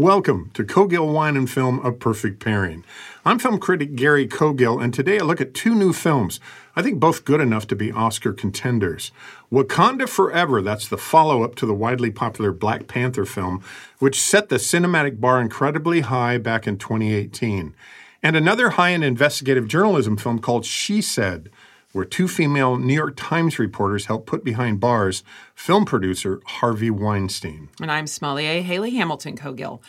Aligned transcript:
Welcome 0.00 0.50
to 0.54 0.64
Cogill 0.64 1.12
Wine 1.12 1.36
and 1.36 1.48
Film 1.48 1.78
A 1.84 1.92
Perfect 1.92 2.42
Pairing. 2.42 2.86
I'm 3.22 3.38
film 3.38 3.58
critic 3.58 3.96
Gary 3.96 4.26
Cogill, 4.26 4.82
and 4.82 4.94
today 4.94 5.18
I 5.18 5.24
look 5.24 5.42
at 5.42 5.52
two 5.52 5.74
new 5.74 5.92
films, 5.92 6.40
I 6.74 6.80
think 6.80 6.98
both 6.98 7.26
good 7.26 7.38
enough 7.38 7.66
to 7.66 7.76
be 7.76 7.92
Oscar 7.92 8.32
contenders. 8.32 9.12
Wakanda 9.52 10.08
Forever, 10.08 10.62
that's 10.62 10.88
the 10.88 10.96
follow 10.96 11.42
up 11.42 11.54
to 11.56 11.66
the 11.66 11.74
widely 11.74 12.10
popular 12.10 12.50
Black 12.50 12.86
Panther 12.86 13.26
film, 13.26 13.62
which 13.98 14.18
set 14.18 14.48
the 14.48 14.56
cinematic 14.56 15.20
bar 15.20 15.38
incredibly 15.38 16.00
high 16.00 16.38
back 16.38 16.66
in 16.66 16.78
2018. 16.78 17.74
And 18.22 18.36
another 18.36 18.70
high 18.70 18.94
end 18.94 19.04
investigative 19.04 19.68
journalism 19.68 20.16
film 20.16 20.38
called 20.38 20.64
She 20.64 21.02
Said, 21.02 21.50
where 21.92 22.04
two 22.04 22.28
female 22.28 22.76
New 22.76 22.94
York 22.94 23.14
Times 23.16 23.58
reporters 23.58 24.06
helped 24.06 24.26
put 24.26 24.44
behind 24.44 24.80
bars 24.80 25.22
film 25.54 25.84
producer 25.84 26.40
Harvey 26.46 26.90
Weinstein. 26.90 27.68
And 27.80 27.90
I'm 27.90 28.06
sommelier 28.06 28.62
Haley 28.62 28.90
Hamilton 28.90 29.36
Cogill. 29.36 29.80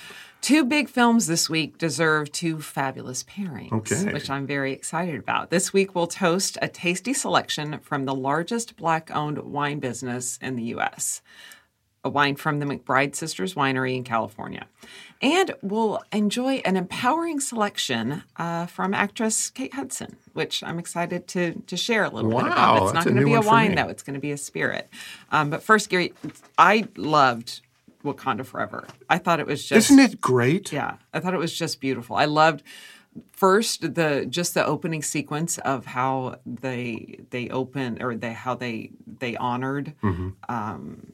Two 0.42 0.66
big 0.66 0.90
films 0.90 1.28
this 1.28 1.48
week 1.52 1.78
deserve 1.78 2.32
two 2.32 2.60
fabulous 2.62 3.24
pairings, 3.24 3.72
Okay. 3.72 4.12
which 4.12 4.28
I'm 4.28 4.48
very 4.48 4.74
excited 4.74 5.20
about. 5.20 5.52
This 5.52 5.72
week 5.72 5.94
we'll 5.94 6.08
toast 6.08 6.58
a 6.64 6.68
tasty 6.68 7.14
selection 7.14 7.78
from 7.84 8.06
the 8.06 8.16
largest 8.16 8.76
black 8.76 9.12
owned 9.14 9.38
wine 9.38 9.80
business 9.80 10.40
in 10.42 10.56
the 10.56 10.64
U.S., 10.64 11.22
a 12.04 12.10
wine 12.10 12.36
from 12.36 12.60
the 12.60 12.66
McBride 12.66 13.16
Sisters 13.16 13.54
Winery 13.54 13.96
in 13.96 14.04
California. 14.04 14.66
And 15.22 15.54
we'll 15.62 16.02
enjoy 16.12 16.56
an 16.66 16.76
empowering 16.76 17.40
selection 17.40 18.24
uh, 18.38 18.66
from 18.66 18.94
actress 18.96 19.52
Kate 19.52 19.74
Hudson, 19.76 20.16
which 20.34 20.64
I'm 20.64 20.80
excited 20.80 21.28
to, 21.30 21.54
to 21.68 21.78
share 21.78 22.04
a 22.04 22.10
little 22.10 22.32
bit 22.32 22.40
about. 22.48 22.84
It's 22.84 22.94
not 22.94 23.04
going 23.04 23.18
to 23.18 23.26
be 23.26 23.36
a 23.36 23.42
wine, 23.42 23.76
though. 23.76 23.88
It's 23.88 24.02
going 24.02 24.16
to 24.16 24.20
be 24.20 24.32
a 24.32 24.38
spirit. 24.38 24.90
Um, 25.32 25.52
but 25.52 25.62
first, 25.62 25.90
Gary, 25.90 26.14
I 26.58 26.88
loved 26.98 27.62
Wakanda 28.04 28.44
Forever. 28.46 28.88
I 29.08 29.20
thought 29.20 29.40
it 29.40 29.46
was 29.46 29.64
just 29.64 29.92
Isn't 29.92 30.00
it 30.04 30.20
great? 30.20 30.72
yeah, 30.72 30.96
I 31.14 31.20
thought 31.20 31.36
it 31.36 31.40
was 31.40 31.54
just 31.56 31.80
beautiful. 31.80 32.16
I 32.16 32.26
loved 32.26 32.64
first 33.32 33.94
the 33.94 34.26
just 34.28 34.54
the 34.54 34.66
opening 34.66 35.04
sequence 35.04 35.58
of 35.60 35.86
how 35.86 36.38
they 36.46 37.20
they 37.30 37.50
open 37.50 38.02
or 38.02 38.16
they 38.16 38.32
how 38.34 38.56
they 38.56 38.90
they 39.20 39.36
honored 39.36 39.94
um, 40.50 41.12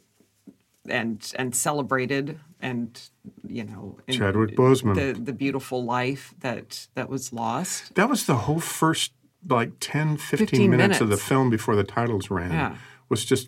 and 0.87 1.31
and 1.37 1.55
celebrated 1.55 2.39
and 2.61 2.99
you 3.47 3.63
know 3.63 3.97
Chadwick 4.09 4.55
Boseman. 4.55 4.95
the 4.95 5.19
the 5.19 5.33
beautiful 5.33 5.83
life 5.83 6.33
that 6.41 6.87
that 6.95 7.09
was 7.09 7.31
lost. 7.33 7.95
That 7.95 8.09
was 8.09 8.25
the 8.25 8.35
whole 8.35 8.59
first 8.59 9.11
like 9.49 9.73
10, 9.79 10.17
15, 10.17 10.47
15 10.47 10.69
minutes, 10.71 10.99
of 10.99 11.09
the 11.09 11.17
film 11.17 11.49
before 11.49 11.75
the 11.75 11.83
titles 11.83 12.29
ran. 12.29 12.51
Yeah. 12.51 12.75
Was 13.09 13.23
just 13.23 13.47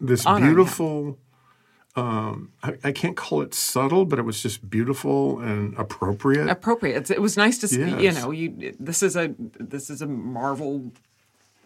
this 0.00 0.24
him. 0.26 0.42
beautiful. 0.42 1.18
Um, 1.94 2.52
I, 2.62 2.74
I 2.84 2.92
can't 2.92 3.16
call 3.16 3.42
it 3.42 3.52
subtle, 3.52 4.06
but 4.06 4.18
it 4.18 4.22
was 4.22 4.42
just 4.42 4.68
beautiful 4.70 5.40
and 5.40 5.74
appropriate. 5.76 6.48
appropriate. 6.48 7.10
It 7.10 7.20
was 7.20 7.36
nice 7.36 7.58
to 7.58 7.68
see. 7.68 7.80
You 8.02 8.12
know, 8.12 8.30
you 8.30 8.74
this 8.80 9.02
is 9.02 9.14
a 9.14 9.34
this 9.38 9.90
is 9.90 10.00
a 10.00 10.06
Marvel 10.06 10.90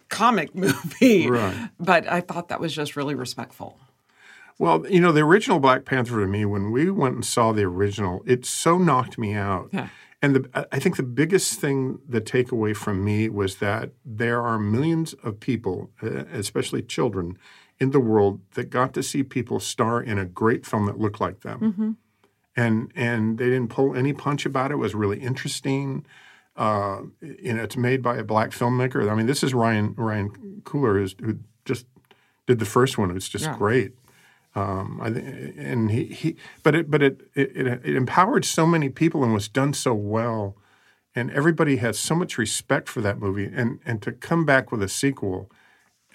comic 0.09 0.53
movie, 0.63 1.29
Right. 1.29 1.69
but 1.79 2.07
I 2.11 2.21
thought 2.21 2.49
that 2.49 2.59
was 2.59 2.73
just 2.73 2.95
really 2.95 3.15
respectful. 3.15 3.77
Well, 4.59 4.85
you 4.89 4.99
know, 4.99 5.11
the 5.11 5.21
original 5.23 5.59
Black 5.59 5.85
Panther 5.85 6.19
to 6.19 6.27
me, 6.27 6.43
when 6.45 6.71
we 6.71 6.89
went 6.89 7.15
and 7.15 7.25
saw 7.25 7.51
the 7.51 7.63
original, 7.63 8.23
it 8.25 8.45
so 8.45 8.77
knocked 8.77 9.17
me 9.17 9.33
out. 9.33 9.69
Yeah. 9.71 9.89
And 10.21 10.35
the, 10.35 10.67
I- 10.71 10.79
think 10.79 10.97
the 10.97 11.03
biggest 11.03 11.59
thing, 11.59 11.99
the 12.09 12.19
takeaway 12.21 12.75
from 12.75 13.03
me 13.05 13.29
was 13.29 13.57
that 13.57 13.91
there 14.03 14.41
are 14.41 14.57
millions 14.57 15.13
of 15.23 15.39
people, 15.39 15.91
especially 16.01 16.81
children, 16.81 17.37
in 17.79 17.91
the 17.91 17.99
world 17.99 18.41
that 18.55 18.71
got 18.71 18.93
to 18.95 19.03
see 19.03 19.21
people 19.21 19.59
star 19.59 20.01
in 20.01 20.17
a 20.17 20.25
great 20.25 20.65
film 20.65 20.87
that 20.87 20.97
looked 20.99 21.21
like 21.21 21.41
them. 21.41 21.97
And 22.55 22.91
and 22.95 23.37
they 23.37 23.45
didn't 23.45 23.67
pull 23.69 23.95
any 23.95 24.13
punch 24.13 24.43
about 24.47 24.71
it. 24.71 24.73
It 24.73 24.77
was 24.77 24.95
really 24.95 25.19
interesting. 25.19 26.03
Uh, 26.55 27.01
you 27.21 27.53
know, 27.53 27.61
it's 27.61 27.77
made 27.77 28.01
by 28.01 28.17
a 28.17 28.23
black 28.23 28.49
filmmaker. 28.49 29.07
I 29.07 29.13
mean, 29.13 29.27
this 29.27 29.43
is 29.43 29.53
Ryan 29.53 29.93
Ryan 29.95 30.61
Coogler, 30.63 30.97
who's, 30.97 31.15
who 31.21 31.37
just 31.65 31.85
did 32.47 32.57
the 32.57 32.65
first 32.65 32.97
one. 32.97 33.15
It's 33.15 33.29
just 33.29 33.45
Yeah. 33.45 33.55
great. 33.55 33.91
Um, 34.57 34.99
I, 34.99 35.09
and 35.09 35.91
he, 35.91 36.05
he 36.05 36.35
but 36.63 36.73
it 36.73 36.89
but 36.89 37.03
it, 37.03 37.21
it 37.35 37.67
it 37.67 37.95
empowered 37.95 38.43
so 38.43 38.65
many 38.65 38.89
people 38.89 39.23
and 39.23 39.31
was 39.31 39.47
done 39.47 39.71
so 39.71 39.93
well, 39.93 40.55
and 41.13 41.29
everybody 41.29 41.75
has 41.75 41.99
so 41.99 42.15
much 42.15 42.39
respect 42.39 42.89
for 42.89 42.99
that 43.01 43.19
movie. 43.19 43.45
And 43.45 43.79
and 43.85 44.01
to 44.01 44.11
come 44.11 44.45
back 44.45 44.71
with 44.71 44.81
a 44.81 44.89
sequel, 44.89 45.51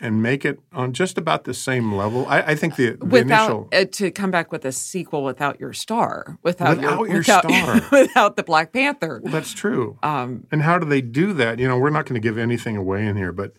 and 0.00 0.20
make 0.20 0.44
it 0.44 0.58
on 0.72 0.92
just 0.92 1.16
about 1.16 1.44
the 1.44 1.54
same 1.54 1.94
level, 1.94 2.26
I, 2.26 2.40
I 2.40 2.54
think 2.56 2.74
the, 2.74 2.96
the 2.96 3.06
without 3.06 3.44
initial 3.44 3.68
uh, 3.72 3.84
to 3.92 4.10
come 4.10 4.32
back 4.32 4.50
with 4.50 4.64
a 4.64 4.72
sequel 4.72 5.22
without 5.22 5.60
your 5.60 5.72
star, 5.72 6.36
without, 6.42 6.78
Without 6.78 7.08
your 7.08 7.18
without, 7.18 7.44
star. 7.44 7.80
without 7.92 8.36
the 8.36 8.42
Black 8.42 8.72
Panther. 8.72 9.20
Well, 9.22 9.32
that's 9.32 9.54
true. 9.54 10.00
Um, 10.02 10.48
and 10.50 10.62
how 10.62 10.80
do 10.80 10.86
they 10.86 11.00
do 11.00 11.32
that? 11.34 11.60
You 11.60 11.68
know, 11.68 11.78
we're 11.78 11.90
not 11.90 12.06
going 12.06 12.20
to 12.20 12.28
give 12.28 12.38
anything 12.38 12.76
away 12.76 13.06
in 13.06 13.16
here, 13.16 13.30
but 13.30 13.54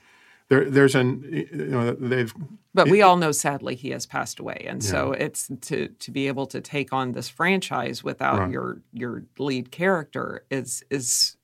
there, 0.50 0.70
there's 0.70 0.96
an 0.96 1.24
you 1.54 1.66
know 1.68 1.94
they've 1.94 2.34
But 2.74 2.90
we 2.90 3.02
all 3.04 3.18
know, 3.18 3.34
sadly, 3.34 3.76
he 3.76 3.92
has 3.92 4.06
passed 4.08 4.40
away, 4.40 4.66
and 4.68 4.84
so 4.84 5.12
it's 5.14 5.50
to 5.64 5.90
to 5.90 6.12
be 6.12 6.28
able 6.30 6.48
to 6.48 6.62
take 6.62 6.94
on 6.94 7.14
this 7.14 7.30
franchise 7.30 8.04
without 8.04 8.40
Right. 8.40 8.52
your 8.52 8.81
your 8.94 9.26
lead 9.40 9.72
character 9.72 10.46
is 10.52 10.86
is 10.90 11.38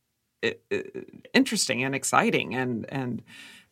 i- 0.44 0.56
i- 0.72 0.86
interesting 1.34 1.84
and 1.84 1.96
exciting, 1.96 2.56
and 2.56 2.86
and 2.90 3.24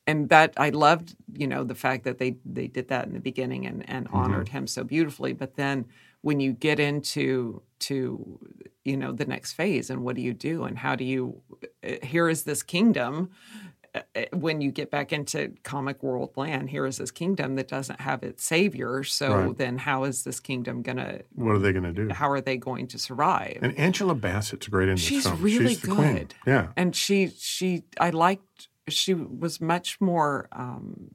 and 0.07 0.29
that 0.29 0.53
I 0.57 0.69
loved, 0.71 1.15
you 1.33 1.47
know, 1.47 1.63
the 1.63 1.75
fact 1.75 2.03
that 2.05 2.17
they 2.19 2.37
they 2.45 2.67
did 2.67 2.89
that 2.89 3.07
in 3.07 3.13
the 3.13 3.19
beginning 3.21 3.67
and 3.67 3.89
and 3.89 4.07
Mm-hmm. 4.07 4.23
honored 4.23 4.49
him 4.49 4.67
so 4.67 4.83
beautifully. 4.83 5.33
But 5.33 5.55
then 5.55 5.85
when 6.21 6.39
you 6.41 6.53
get 6.53 6.79
into 6.79 7.61
to 7.79 8.39
you 8.85 8.97
know 8.97 9.11
the 9.13 9.25
next 9.25 9.53
phase 9.53 9.89
and 9.91 10.03
what 10.03 10.15
do 10.17 10.21
you 10.21 10.33
do 10.33 10.65
and 10.65 10.77
how 10.79 10.95
do 10.95 11.05
you 11.05 11.41
uh, 11.85 11.93
here 12.03 12.29
is 12.29 12.43
this 12.43 12.63
kingdom 12.63 13.29
when 14.33 14.61
you 14.61 14.71
get 14.71 14.91
back 14.91 15.11
into 15.13 15.53
comic 15.63 16.03
world 16.03 16.31
land, 16.35 16.69
here 16.69 16.85
is 16.85 16.97
this 16.97 17.11
kingdom 17.11 17.55
that 17.55 17.67
doesn't 17.67 18.01
have 18.01 18.23
its 18.23 18.43
savior. 18.43 19.03
So 19.03 19.33
Right. 19.35 19.57
then, 19.57 19.77
how 19.77 20.03
is 20.03 20.23
this 20.23 20.39
kingdom 20.39 20.81
gonna? 20.81 21.21
what 21.35 21.55
are 21.55 21.59
they 21.59 21.71
going 21.71 21.83
to 21.83 21.93
do? 21.93 22.13
How 22.13 22.29
are 22.29 22.41
they 22.41 22.57
going 22.57 22.87
to 22.87 22.99
survive? 22.99 23.59
And 23.61 23.77
Angela 23.77 24.15
Bassett's 24.15 24.67
great 24.67 24.89
in 24.89 24.95
this 24.95 25.03
She's 25.03 25.23
film. 25.23 25.41
really 25.41 25.75
She's 25.75 25.79
good. 25.85 26.35
Yeah. 26.45 26.67
and 26.75 26.95
she 26.95 27.27
she 27.37 27.83
I 27.99 28.09
liked. 28.11 28.67
She 28.89 29.13
was 29.13 29.59
much 29.59 29.99
more. 29.99 30.47
Um, 30.51 31.11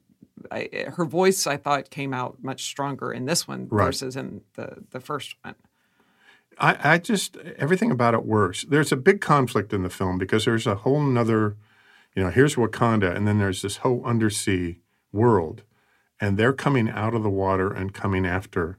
I, 0.51 0.69
her 0.95 1.05
voice, 1.05 1.47
I 1.47 1.57
thought, 1.57 1.89
came 1.89 2.13
out 2.13 2.43
much 2.43 2.65
stronger 2.65 3.11
in 3.13 3.25
this 3.25 3.47
one 3.47 3.67
Right. 3.69 3.85
versus 3.85 4.15
in 4.15 4.41
the 4.55 4.83
the 4.91 4.99
first 4.99 5.35
one. 5.43 5.55
I, 6.59 6.93
I 6.93 6.97
just 6.99 7.37
everything 7.57 7.89
about 7.91 8.13
it 8.13 8.25
works. 8.25 8.63
There's 8.69 8.91
a 8.91 8.95
big 8.97 9.21
conflict 9.21 9.73
in 9.73 9.81
the 9.83 9.89
film 9.89 10.17
because 10.19 10.45
there's 10.45 10.67
a 10.67 10.75
whole 10.75 11.01
nother, 11.01 11.55
you 12.15 12.23
know, 12.23 12.29
here's 12.29 12.55
Wakanda, 12.55 13.15
and 13.15 13.27
then 13.27 13.39
there's 13.39 13.61
this 13.61 13.77
whole 13.77 14.03
undersea 14.05 14.79
world, 15.11 15.63
and 16.19 16.37
they're 16.37 16.53
coming 16.53 16.89
out 16.89 17.13
of 17.13 17.23
the 17.23 17.29
water 17.29 17.71
and 17.71 17.93
coming 17.93 18.25
after 18.25 18.77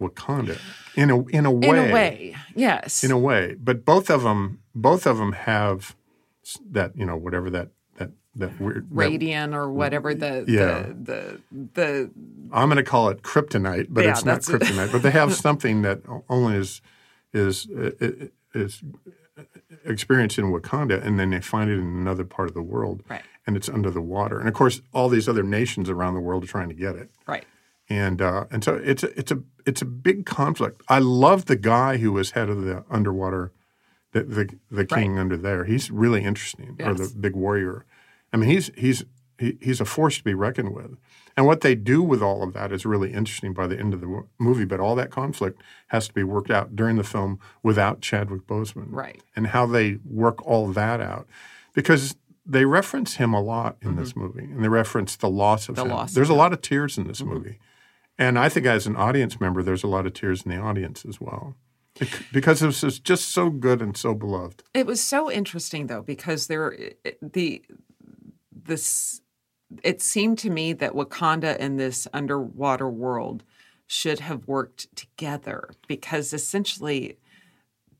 Wakanda 0.00 0.58
in 0.96 1.10
a 1.10 1.24
in 1.26 1.44
a 1.46 1.50
way. 1.50 1.68
In 1.68 1.90
a 1.90 1.92
way, 1.92 2.36
yes. 2.54 3.02
In 3.04 3.10
a 3.10 3.18
way, 3.18 3.56
but 3.58 3.84
both 3.84 4.10
of 4.10 4.22
them 4.22 4.60
both 4.74 5.06
of 5.06 5.18
them 5.18 5.32
have 5.32 5.96
that 6.70 6.96
you 6.96 7.04
know 7.04 7.16
whatever 7.16 7.50
that 7.50 7.70
that 7.96 8.10
that 8.36 8.60
weird 8.60 8.88
that- 8.88 8.94
Radiant 8.94 9.54
or 9.54 9.70
whatever 9.72 10.14
the 10.14 10.44
Yeah. 10.46 10.82
the 10.88 11.40
the, 11.50 11.70
the 11.74 12.10
I'm 12.52 12.68
going 12.68 12.76
to 12.76 12.84
call 12.84 13.08
it 13.08 13.22
kryptonite, 13.22 13.88
but 13.90 14.04
Yeah, 14.04 14.10
it's 14.12 14.24
not 14.24 14.40
kryptonite. 14.42 14.92
but 14.92 15.02
they 15.02 15.10
have 15.10 15.34
something 15.46 15.82
that 15.82 16.00
only 16.28 16.56
is 16.56 16.80
is 17.32 17.66
is 18.54 18.82
experience 19.84 20.38
in 20.38 20.46
Wakanda, 20.52 21.04
and 21.04 21.18
then 21.18 21.30
they 21.30 21.40
find 21.40 21.70
it 21.70 21.74
in 21.78 21.80
another 21.86 22.24
part 22.24 22.48
of 22.48 22.54
the 22.54 22.62
world, 22.62 23.02
Right. 23.08 23.22
and 23.46 23.56
it's 23.56 23.68
under 23.68 23.90
the 23.90 24.00
water. 24.00 24.38
And 24.38 24.48
of 24.48 24.54
course, 24.54 24.80
all 24.92 25.08
these 25.08 25.28
other 25.28 25.42
nations 25.42 25.90
around 25.90 26.14
the 26.14 26.20
world 26.20 26.44
are 26.44 26.48
trying 26.48 26.68
to 26.68 26.74
get 26.74 26.96
it, 26.96 27.10
Right. 27.26 27.44
and 27.88 28.20
uh, 28.22 28.44
and 28.50 28.64
so 28.64 28.74
it's 28.76 29.02
a, 29.02 29.18
it's 29.18 29.30
a 29.30 29.42
it's 29.66 29.82
a 29.82 29.86
big 29.86 30.24
conflict. 30.26 30.82
I 30.88 30.98
love 31.00 31.46
the 31.46 31.56
guy 31.56 31.98
who 31.98 32.12
was 32.12 32.30
head 32.32 32.48
of 32.48 32.62
the 32.62 32.84
underwater, 32.90 33.52
the 34.12 34.22
the, 34.24 34.48
the 34.70 34.86
king 34.86 35.18
under 35.18 35.36
there. 35.36 35.64
He's 35.64 35.90
really 35.90 36.24
interesting, 36.24 36.76
or 36.82 36.94
the 36.94 37.12
big 37.18 37.36
warrior. 37.36 37.84
I 38.32 38.36
mean, 38.38 38.50
he's 38.50 38.70
he's 38.76 39.04
he, 39.38 39.58
he's 39.60 39.80
a 39.80 39.84
force 39.84 40.18
to 40.18 40.24
be 40.24 40.34
reckoned 40.34 40.74
with. 40.74 40.96
And 41.38 41.46
what 41.46 41.60
they 41.60 41.76
do 41.76 42.02
with 42.02 42.20
all 42.20 42.42
of 42.42 42.52
that 42.54 42.72
is 42.72 42.84
really 42.84 43.12
interesting 43.12 43.52
by 43.52 43.68
the 43.68 43.78
end 43.78 43.94
of 43.94 44.00
the 44.00 44.24
movie. 44.40 44.64
But 44.64 44.80
all 44.80 44.96
that 44.96 45.10
conflict 45.12 45.62
has 45.86 46.08
to 46.08 46.12
be 46.12 46.24
worked 46.24 46.50
out 46.50 46.74
during 46.74 46.96
the 46.96 47.04
film 47.04 47.38
without 47.62 48.00
Chadwick 48.00 48.44
Boseman, 48.48 48.88
Right. 48.90 49.22
And 49.36 49.46
how 49.46 49.64
they 49.64 49.98
work 50.04 50.44
all 50.44 50.66
that 50.72 51.00
out, 51.00 51.28
because 51.74 52.16
they 52.44 52.64
reference 52.64 53.16
him 53.16 53.32
a 53.34 53.40
lot 53.40 53.76
in 53.82 53.94
this 53.94 54.16
movie, 54.16 54.42
and 54.44 54.64
they 54.64 54.68
reference 54.68 55.14
the 55.14 55.28
loss 55.30 55.68
of 55.68 55.76
Mm-hmm. 55.76 55.84
The 55.88 55.92
him. 55.92 55.96
loss 55.96 56.08
of 56.10 56.14
There's 56.16 56.28
a 56.30 56.32
him. 56.32 56.38
lot 56.38 56.52
of 56.52 56.60
tears 56.60 56.98
in 56.98 57.06
this 57.06 57.22
movie, 57.22 57.60
and 58.18 58.36
I 58.36 58.48
think 58.48 58.66
as 58.66 58.88
an 58.88 58.96
audience 58.96 59.38
member, 59.38 59.62
there's 59.62 59.84
a 59.84 59.86
lot 59.86 60.06
of 60.06 60.14
tears 60.14 60.42
in 60.42 60.50
the 60.50 60.56
audience 60.58 61.04
as 61.04 61.20
well, 61.20 61.54
because 62.32 62.58
this 62.60 62.82
is 62.82 62.98
just 62.98 63.28
so 63.30 63.48
good 63.48 63.80
and 63.80 63.96
so 63.96 64.12
beloved. 64.12 64.64
It 64.74 64.86
was 64.86 65.00
so 65.00 65.30
interesting 65.30 65.86
though 65.86 66.02
because 66.02 66.48
there 66.48 66.76
the 67.22 67.62
this 68.50 69.20
it 69.82 70.00
seemed 70.00 70.38
to 70.38 70.50
me 70.50 70.72
that 70.74 70.92
Wakanda 70.92 71.56
and 71.58 71.78
this 71.78 72.08
underwater 72.12 72.88
world 72.88 73.42
should 73.86 74.20
have 74.20 74.46
worked 74.46 74.94
together 74.96 75.70
because 75.86 76.32
essentially 76.32 77.18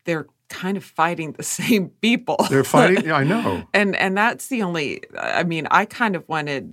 they're 0.05 0.27
kind 0.49 0.77
of 0.77 0.85
fighting 0.85 1.33
the 1.33 1.43
same 1.61 1.89
people. 2.01 2.37
They're 2.51 2.65
fighting. 2.65 3.05
yeah, 3.07 3.17
I 3.23 3.25
know. 3.25 3.65
and 3.75 3.95
and 3.97 4.17
that's 4.17 4.49
the 4.49 4.63
only 4.63 5.03
i 5.19 5.45
mean 5.45 5.67
i 5.71 5.85
kind 5.85 6.17
of 6.17 6.27
wanted 6.29 6.73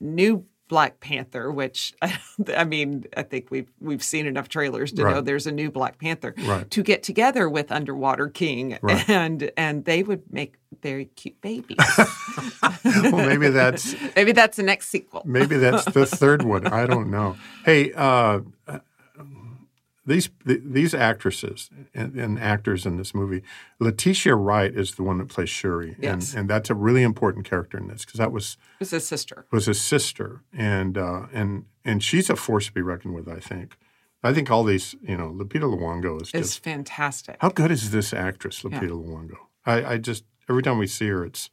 new 0.00 0.44
black 0.74 0.98
panther 0.98 1.52
which 1.60 1.94
i 2.56 2.64
mean 2.64 3.04
i 3.16 3.22
think 3.22 3.50
we've 3.50 3.70
we've 3.80 4.02
seen 4.02 4.26
enough 4.26 4.48
trailers 4.48 4.90
to 4.92 5.02
know 5.04 5.20
there's 5.20 5.46
a 5.46 5.52
new 5.52 5.70
black 5.70 5.98
panther 5.98 6.34
Right. 6.44 6.68
to 6.70 6.82
get 6.82 7.02
together 7.04 7.48
with 7.48 7.70
underwater 7.70 8.26
king 8.28 8.76
Right. 8.82 9.08
and 9.08 9.50
and 9.56 9.84
they 9.84 10.02
would 10.02 10.22
make 10.32 10.52
very 10.82 11.04
cute 11.20 11.40
babies 11.40 11.76
Well, 12.84 13.26
maybe 13.30 13.48
that's 13.50 13.94
maybe 14.16 14.32
that's 14.32 14.56
the 14.56 14.62
next 14.64 14.88
sequel 14.88 15.22
Maybe 15.24 15.56
that's 15.58 15.84
the 15.86 16.06
third 16.06 16.42
one. 16.42 16.66
I 16.66 16.86
don't 16.86 17.10
know. 17.10 17.36
Hey, 17.64 17.92
uh, 17.92 18.40
these 20.06 20.28
th- 20.46 20.60
these 20.64 20.94
actresses 20.94 21.70
and, 21.94 22.14
and 22.14 22.38
actors 22.38 22.84
in 22.86 22.96
this 22.96 23.14
movie, 23.14 23.42
Letitia 23.80 24.34
Wright 24.34 24.74
is 24.74 24.96
the 24.96 25.02
one 25.02 25.18
that 25.18 25.28
plays 25.28 25.48
Shuri, 25.48 25.96
Yes. 25.98 26.30
and 26.32 26.40
and 26.40 26.50
that's 26.50 26.70
a 26.70 26.74
really 26.74 27.02
important 27.02 27.44
character 27.46 27.78
in 27.78 27.88
this 27.88 28.04
because 28.04 28.18
that 28.18 28.32
was 28.32 28.56
it 28.74 28.80
was 28.80 28.90
his 28.90 29.06
sister 29.06 29.46
was 29.50 29.66
his 29.66 29.80
sister, 29.80 30.42
and 30.52 30.98
uh, 30.98 31.26
and 31.32 31.64
and 31.84 32.02
she's 32.02 32.28
a 32.30 32.36
force 32.36 32.66
to 32.66 32.72
be 32.72 32.82
reckoned 32.82 33.14
with. 33.14 33.28
I 33.28 33.40
think. 33.40 33.76
I 34.26 34.32
think 34.32 34.50
all 34.50 34.64
these, 34.64 34.94
you 35.02 35.18
know, 35.18 35.28
Lupita 35.30 35.64
Nyong'o 35.64 36.22
is 36.22 36.28
is 36.28 36.48
just 36.48 36.64
fantastic 36.64 37.36
how 37.40 37.50
good 37.50 37.70
is 37.70 37.90
this 37.90 38.14
actress, 38.14 38.62
Lupita 38.62 38.88
Nyong'o? 38.90 39.36
I, 39.66 39.84
I 39.84 39.98
just 39.98 40.24
every 40.48 40.62
time 40.62 40.78
we 40.78 40.86
see 40.86 41.08
her, 41.08 41.24
it's 41.26 41.50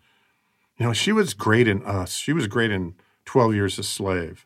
you 0.77 0.85
know 0.85 0.93
she 0.93 1.11
was 1.11 1.33
great 1.33 1.67
in 1.67 1.83
Us. 1.85 2.13
She 2.13 2.31
was 2.31 2.47
great 2.47 2.71
in 2.71 2.95
Twelve 3.25 3.53
Years 3.53 3.77
a 3.77 3.83
Slave, 3.83 4.45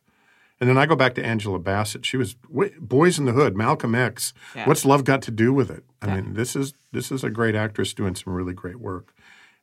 and 0.59 0.69
then 0.69 0.77
I 0.77 0.85
go 0.85 0.95
back 0.95 1.15
to 1.15 1.25
Angela 1.25 1.59
Bassett. 1.59 2.05
She 2.05 2.17
was 2.17 2.35
Boys 2.79 3.19
in 3.19 3.25
the 3.25 3.33
Hood, 3.33 3.57
Malcolm 3.57 3.93
X. 3.93 4.33
Yeah. 4.55 4.67
What's 4.67 4.85
love 4.85 5.03
got 5.03 5.21
to 5.23 5.31
do 5.31 5.53
with 5.53 5.69
it? 5.69 5.83
I 6.01 6.15
mean, 6.15 6.33
this 6.33 6.55
is 6.55 6.73
this 6.91 7.11
is 7.11 7.23
a 7.23 7.29
great 7.29 7.55
actress 7.55 7.93
doing 7.93 8.15
some 8.15 8.33
really 8.33 8.53
great 8.53 8.79
work. 8.79 9.13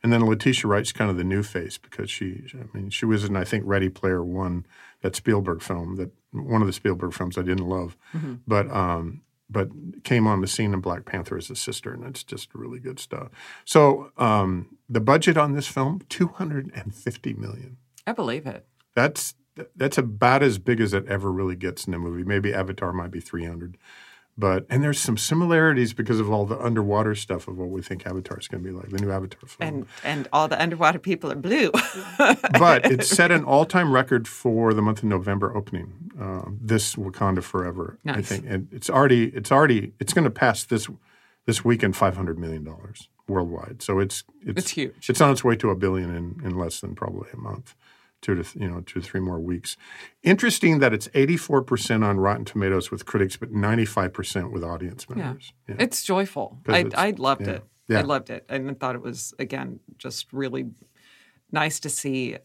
And 0.02 0.12
then 0.12 0.26
Letitia 0.26 0.68
Wright's 0.68 0.90
kind 0.90 1.10
of 1.10 1.16
the 1.16 1.24
new 1.24 1.44
face 1.44 1.78
because 1.78 2.10
she, 2.10 2.42
I 2.54 2.76
mean, 2.76 2.90
she 2.90 3.06
was 3.06 3.24
in 3.24 3.36
I 3.36 3.44
think 3.44 3.64
Ready 3.66 3.88
Player 3.88 4.22
One, 4.22 4.66
that 5.00 5.14
Spielberg 5.16 5.62
film, 5.62 5.96
that 5.96 6.10
one 6.32 6.60
of 6.60 6.66
the 6.66 6.72
Spielberg 6.72 7.14
films 7.14 7.38
I 7.38 7.42
didn't 7.42 7.68
love, 7.68 7.96
but 8.46 8.70
um, 8.70 9.22
but 9.48 9.68
came 10.02 10.26
on 10.26 10.40
the 10.40 10.48
scene 10.48 10.74
in 10.74 10.80
Black 10.80 11.04
Panther 11.04 11.36
as 11.36 11.50
a 11.50 11.56
sister, 11.56 11.92
and 11.92 12.04
it's 12.04 12.24
just 12.24 12.54
really 12.54 12.80
good 12.80 12.98
stuff. 12.98 13.28
So 13.64 14.10
um, 14.16 14.76
the 14.88 15.00
budget 15.00 15.36
on 15.36 15.52
this 15.54 15.68
film, 15.68 16.00
two 16.08 16.26
hundred 16.28 16.70
and 16.74 16.94
fifty 16.94 17.32
million. 17.32 17.76
i 18.06 18.12
believe 18.12 18.46
it 18.46 18.66
That's 18.94 19.34
that's 19.76 19.98
about 19.98 20.42
as 20.42 20.58
big 20.58 20.80
as 20.80 20.92
it 20.92 21.06
ever 21.06 21.30
really 21.30 21.56
gets 21.56 21.86
in 21.86 21.94
a 21.94 21.98
movie. 21.98 22.24
Maybe 22.24 22.52
Avatar 22.54 22.92
might 22.92 23.10
be 23.10 23.20
three 23.20 23.44
hundred, 23.44 23.76
but 24.36 24.66
and 24.70 24.82
there's 24.82 24.98
some 25.00 25.16
similarities 25.16 25.92
because 25.92 26.20
of 26.20 26.30
all 26.30 26.46
the 26.46 26.58
underwater 26.58 27.14
stuff 27.14 27.48
of 27.48 27.58
what 27.58 27.68
we 27.68 27.82
think 27.82 28.06
Avatar 28.06 28.38
is 28.38 28.48
going 28.48 28.62
to 28.62 28.68
be 28.70 28.74
like, 28.74 28.88
the 28.88 28.98
new 28.98 29.10
Avatar 29.10 29.46
film. 29.46 29.68
and 29.68 29.86
and 30.04 30.28
all 30.32 30.48
the 30.48 30.60
underwater 30.60 30.98
people 30.98 31.30
are 31.30 31.36
blue 31.36 31.70
but 32.58 32.90
it 32.90 33.04
set 33.04 33.30
an 33.30 33.44
all-time 33.44 33.92
record 33.92 34.26
for 34.26 34.72
the 34.72 34.82
month 34.82 34.98
of 34.98 35.04
November 35.04 35.56
opening. 35.56 36.10
Uh, 36.20 36.42
this 36.60 36.94
Wakanda 36.94 37.42
Forever, 37.42 37.98
I 38.06 38.22
think, 38.22 38.44
and 38.46 38.68
it's 38.72 38.88
already 38.90 39.24
it's 39.34 39.50
already 39.50 39.92
it's 39.98 40.12
going 40.12 40.24
to 40.24 40.30
pass 40.30 40.64
this 40.64 40.88
this 41.46 41.64
weekend 41.64 41.96
five 41.96 42.16
hundred 42.16 42.38
million 42.38 42.64
dollars 42.64 43.08
worldwide. 43.28 43.82
So 43.82 43.98
it's 43.98 44.24
it's 44.40 44.58
It's 44.62 44.70
huge. 44.70 45.08
It's 45.10 45.20
on 45.20 45.30
its 45.30 45.42
way 45.42 45.56
to 45.56 45.70
a 45.70 45.74
billion 45.74 46.14
in, 46.14 46.40
in 46.44 46.58
less 46.58 46.80
than 46.80 46.94
probably 46.94 47.28
a 47.32 47.36
month, 47.36 47.74
two 48.22 48.42
to 48.42 48.58
you 48.58 48.68
know 48.68 48.80
two 48.80 49.00
to 49.00 49.06
three 49.06 49.20
more 49.20 49.38
weeks. 49.38 49.76
Interesting 50.22 50.78
that 50.78 50.94
it's 50.94 51.08
eighty 51.12 51.36
four 51.36 51.60
percent 51.62 52.02
on 52.04 52.18
Rotten 52.18 52.44
Tomatoes 52.46 52.90
with 52.90 53.04
critics, 53.04 53.36
but 53.36 53.50
ninety 53.52 53.84
five 53.84 54.14
percent 54.14 54.50
with 54.52 54.64
audience 54.64 55.10
members. 55.10 55.52
Yeah. 55.68 55.76
It's 55.78 56.02
joyful. 56.02 56.58
I, 56.66 56.78
it's- 56.80 56.94
I 56.96 57.10
loved 57.10 57.42
yeah. 57.42 57.54
it. 57.54 57.64
Yeah. 57.88 57.98
I 57.98 58.02
loved 58.02 58.30
it. 58.30 58.46
And 58.48 58.70
I 58.70 58.74
thought 58.74 58.94
it 58.94 59.02
was, 59.02 59.34
again, 59.40 59.80
just 59.98 60.32
really 60.32 60.70
nice 61.50 61.80
to 61.80 61.90
see 61.90 62.36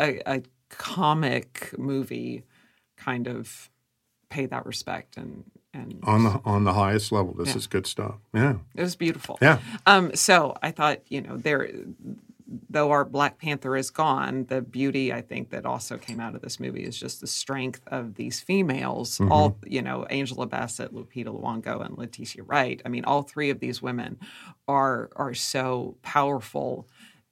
a, 0.00 0.20
a 0.26 0.42
comic 0.68 1.72
movie 1.78 2.42
kind 2.96 3.28
of 3.28 3.70
pay 4.28 4.46
that 4.46 4.66
respect. 4.66 5.16
And, 5.16 5.44
and 5.72 6.00
on 6.02 6.24
the 6.24 6.40
on 6.44 6.64
the 6.64 6.72
highest 6.74 7.12
level. 7.12 7.32
This 7.34 7.50
Yeah. 7.50 7.56
is 7.56 7.66
good 7.68 7.86
stuff. 7.86 8.16
Yeah. 8.34 8.56
it 8.74 8.82
was 8.82 8.96
beautiful. 8.96 9.38
Yeah. 9.40 9.60
Um, 9.86 10.14
so 10.16 10.56
I 10.60 10.72
thought, 10.72 11.00
you 11.08 11.20
know, 11.22 11.36
there, 11.36 11.70
though 12.72 12.92
our 12.92 13.04
Black 13.04 13.38
Panther 13.38 13.76
is 13.76 13.90
gone, 13.90 14.44
the 14.44 14.62
beauty 14.62 15.12
I 15.12 15.20
think 15.22 15.50
that 15.50 15.66
also 15.66 15.98
came 15.98 16.20
out 16.20 16.36
of 16.36 16.40
this 16.40 16.60
movie 16.60 16.84
is 16.84 16.96
just 16.96 17.20
the 17.20 17.26
strength 17.26 17.80
of 17.88 18.14
these 18.14 18.40
females. 18.40 19.18
Mm-hmm. 19.18 19.32
All 19.32 19.58
you 19.66 19.82
know, 19.82 20.04
Angela 20.04 20.46
Bassett, 20.46 20.94
Lupita 20.94 21.26
Nyong'o, 21.26 21.84
and 21.84 21.98
Letitia 21.98 22.44
Wright. 22.44 22.80
I 22.86 22.88
mean, 22.88 23.04
all 23.04 23.22
three 23.22 23.50
of 23.50 23.58
these 23.60 23.82
women 23.82 24.18
are 24.68 25.10
are 25.16 25.34
so 25.34 25.96
powerful 26.02 26.88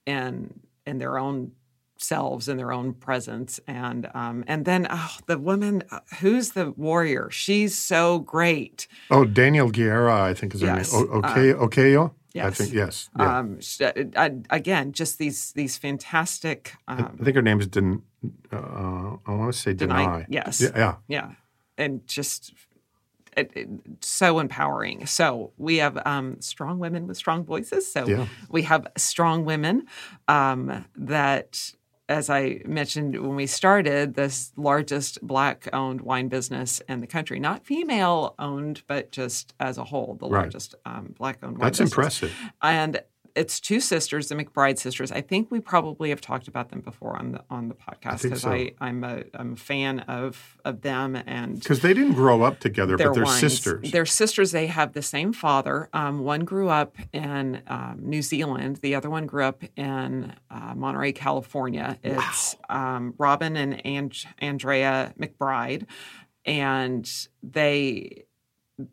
in 0.06 0.60
in 0.86 0.98
their 0.98 1.18
own 1.18 1.52
selves 2.00 2.48
in 2.48 2.56
their 2.56 2.72
own 2.72 2.92
presence 2.94 3.58
and 3.66 4.08
um 4.14 4.44
and 4.46 4.64
then 4.64 4.86
oh, 4.88 5.16
the 5.26 5.36
woman 5.36 5.82
uh, 5.90 5.98
who's 6.20 6.52
the 6.52 6.70
warrior 6.76 7.28
she's 7.28 7.76
so 7.76 8.20
great 8.20 8.86
Oh, 9.10 9.24
Danai 9.24 9.68
Gurira, 9.72 10.12
I 10.20 10.32
think 10.32 10.54
is 10.54 10.60
her 10.60 10.68
Yes. 10.68 10.92
name. 10.92 11.08
O- 11.10 11.18
okay, 11.18 11.52
Okoye? 11.54 12.06
I 12.08 12.10
yes. 12.44 12.58
think 12.58 12.72
yes. 12.72 13.10
Yeah. 13.18 13.38
um 13.38 13.58
I, 14.16 14.26
again 14.50 14.92
just 14.92 15.18
these 15.18 15.52
these 15.52 15.76
fantastic 15.76 16.74
um 16.88 17.16
I 17.20 17.24
think 17.24 17.36
her 17.36 17.42
name 17.42 17.60
is 17.60 17.66
Den. 17.68 18.02
Uh, 18.52 19.16
I 19.26 19.34
want 19.34 19.52
to 19.52 19.58
say 19.58 19.72
deny. 19.74 20.04
Danai, 20.04 20.26
yes. 20.28 20.60
Yeah, 20.60 20.70
yeah. 20.76 20.94
yeah 21.08 21.28
and 21.76 22.06
just 22.06 22.52
it, 23.36 23.52
it- 23.54 23.68
so 24.00 24.38
empowering 24.40 25.06
so 25.06 25.52
we 25.58 25.76
have 25.76 25.96
um 26.06 26.40
strong 26.40 26.78
women 26.78 27.06
with 27.06 27.16
strong 27.16 27.44
voices 27.44 27.90
so 27.90 28.06
Yeah. 28.06 28.26
we 28.48 28.62
have 28.62 28.86
strong 28.96 29.44
women 29.44 29.86
um 30.26 30.84
that 30.96 31.72
as 32.08 32.30
I 32.30 32.60
mentioned 32.64 33.20
when 33.20 33.36
we 33.36 33.46
started, 33.46 34.14
this 34.14 34.52
largest 34.56 35.20
black 35.26 35.68
owned 35.72 36.00
wine 36.00 36.28
business 36.28 36.80
in 36.88 37.00
the 37.00 37.06
country, 37.06 37.38
not 37.38 37.64
female 37.66 38.34
owned, 38.38 38.82
but 38.86 39.12
just 39.12 39.52
as 39.60 39.76
a 39.78 39.84
whole, 39.84 40.16
the 40.20 40.26
Right. 40.28 40.40
largest 40.42 40.74
um, 40.86 41.14
black 41.18 41.38
owned 41.42 41.58
wine 41.58 41.66
That's 41.66 41.78
business. 41.78 41.92
impressive. 41.92 42.34
and 42.62 43.00
it's 43.38 43.60
two 43.60 43.80
sisters, 43.80 44.28
the 44.28 44.34
McBride 44.34 44.78
sisters. 44.78 45.12
I 45.12 45.20
think 45.20 45.50
we 45.50 45.60
probably 45.60 46.10
have 46.10 46.20
talked 46.20 46.48
about 46.48 46.70
them 46.70 46.80
before 46.80 47.16
on 47.16 47.32
the 47.32 47.44
on 47.50 47.68
the 47.68 47.74
podcast 47.74 48.22
because. 48.22 48.44
I 48.44 48.72
I'm 48.80 49.04
a 49.04 49.24
I'm 49.34 49.52
a 49.52 49.56
fan 49.56 50.00
of 50.00 50.58
of 50.64 50.82
them 50.82 51.16
and 51.26 51.58
Because 51.58 51.80
they 51.80 51.94
didn't 51.94 52.14
grow 52.14 52.42
up 52.42 52.58
together, 52.60 52.96
their 52.96 53.08
but 53.08 53.14
they're 53.14 53.24
wines. 53.24 53.40
sisters. 53.40 53.90
They're 53.90 54.06
sisters. 54.06 54.50
They 54.52 54.66
have 54.66 54.92
the 54.92 55.02
same 55.02 55.32
father. 55.32 55.88
Um, 55.92 56.20
one 56.20 56.44
grew 56.44 56.68
up 56.68 56.96
in 57.12 57.62
um, 57.66 58.00
New 58.02 58.22
Zealand. 58.22 58.76
The 58.76 58.94
other 58.94 59.10
one 59.10 59.26
grew 59.26 59.44
up 59.44 59.62
in 59.76 60.34
uh, 60.50 60.74
Monterey, 60.74 61.12
California. 61.12 61.98
It's 62.02 62.56
um, 62.68 63.14
Robin 63.18 63.56
and 63.56 63.84
Ang- 63.86 64.12
Andrea 64.38 65.14
McBride, 65.18 65.86
and 66.44 67.10
they 67.42 68.24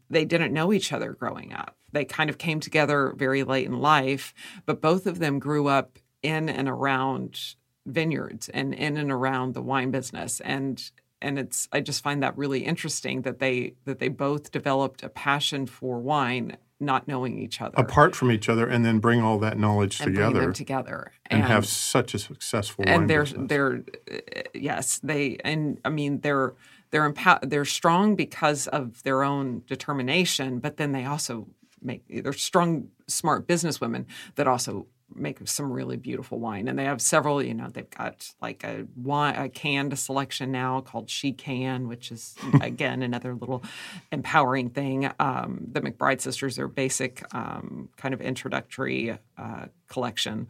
they 0.10 0.26
didn't 0.26 0.54
know 0.54 0.74
each 0.74 0.92
other 0.92 1.14
growing 1.14 1.54
up. 1.54 1.76
They 1.92 2.06
kind 2.06 2.30
of 2.30 2.38
came 2.38 2.60
together 2.60 3.14
very 3.16 3.44
late 3.44 3.68
in 3.68 3.80
life, 3.80 4.34
but 4.66 4.82
both 4.82 5.06
of 5.06 5.20
them 5.20 5.40
grew 5.40 5.68
up 5.68 6.00
in 6.22 6.50
and 6.50 6.68
around 6.68 7.56
vineyards 7.86 8.50
and 8.50 8.74
in 8.74 8.98
and 8.98 9.12
around 9.12 9.54
the 9.54 9.62
wine 9.62 9.92
business 9.92 10.40
and 10.42 10.92
and 11.22 11.40
it's 11.40 11.68
I 11.72 11.82
just 11.82 12.04
find 12.04 12.24
that 12.24 12.38
really 12.38 12.66
interesting 12.66 13.22
that 13.24 13.40
they 13.40 13.76
that 13.86 14.00
they 14.00 14.10
both 14.10 14.52
developed 14.52 15.04
a 15.04 15.10
passion 15.10 15.66
for 15.66 16.00
wine 16.00 16.58
not 16.80 17.08
knowing 17.08 17.40
each 17.40 17.62
other 17.62 17.74
Apart 17.78 18.16
from 18.18 18.32
each 18.32 18.50
other, 18.50 18.68
and 18.68 18.84
then 18.84 19.00
bring 19.00 19.22
all 19.22 19.40
that 19.40 19.58
knowledge 19.58 20.02
and 20.02 20.14
bring 20.14 20.28
together 20.28 20.42
them 20.42 20.54
together 20.54 21.12
and, 21.28 21.44
have 21.44 21.66
such 21.66 22.14
a 22.14 22.20
successful 22.20 22.84
wine 22.86 23.02
and 23.02 23.10
they're 23.10 23.24
business. 23.24 23.48
they're 23.48 23.84
uh, 24.12 24.42
yes 24.54 25.00
they 25.04 25.38
and 25.44 25.80
I 25.86 25.90
mean 25.90 26.20
they're 26.20 26.54
they're 26.92 27.14
they're 27.44 27.66
strong 27.66 28.16
because 28.16 28.68
of 28.68 29.04
their 29.04 29.24
own 29.24 29.64
determination, 29.68 30.60
but 30.60 30.78
then 30.78 30.92
they 30.92 31.06
also 31.06 31.48
make 31.82 32.04
they're 32.24 32.34
strong 32.34 32.90
smart 33.08 33.48
businesswomen 33.48 34.06
that 34.36 34.48
also 34.48 34.88
make 35.14 35.38
some 35.48 35.72
really 35.72 35.98
beautiful 35.98 36.40
wine 36.40 36.68
and 36.68 36.78
they 36.80 36.84
have 36.86 37.00
several 37.02 37.42
you 37.42 37.54
know 37.54 37.68
they've 37.70 37.90
got 37.92 38.34
like 38.42 38.64
a 38.64 38.86
wine 38.96 39.36
a 39.36 39.48
canned 39.48 39.98
selection 39.98 40.52
now 40.52 40.82
called 40.82 41.10
she 41.10 41.32
can 41.32 41.88
which 41.88 42.12
is 42.12 42.36
again 42.62 43.02
another 43.04 43.36
little 43.36 43.64
empowering 44.12 44.70
thing 44.70 45.10
um, 45.20 45.60
the 45.72 45.80
mcbride 45.82 46.20
sisters 46.22 46.58
are 46.58 46.68
basic 46.68 47.24
um, 47.36 47.88
kind 47.98 48.14
of 48.14 48.22
introductory 48.22 49.18
uh, 49.38 49.66
collection 49.88 50.48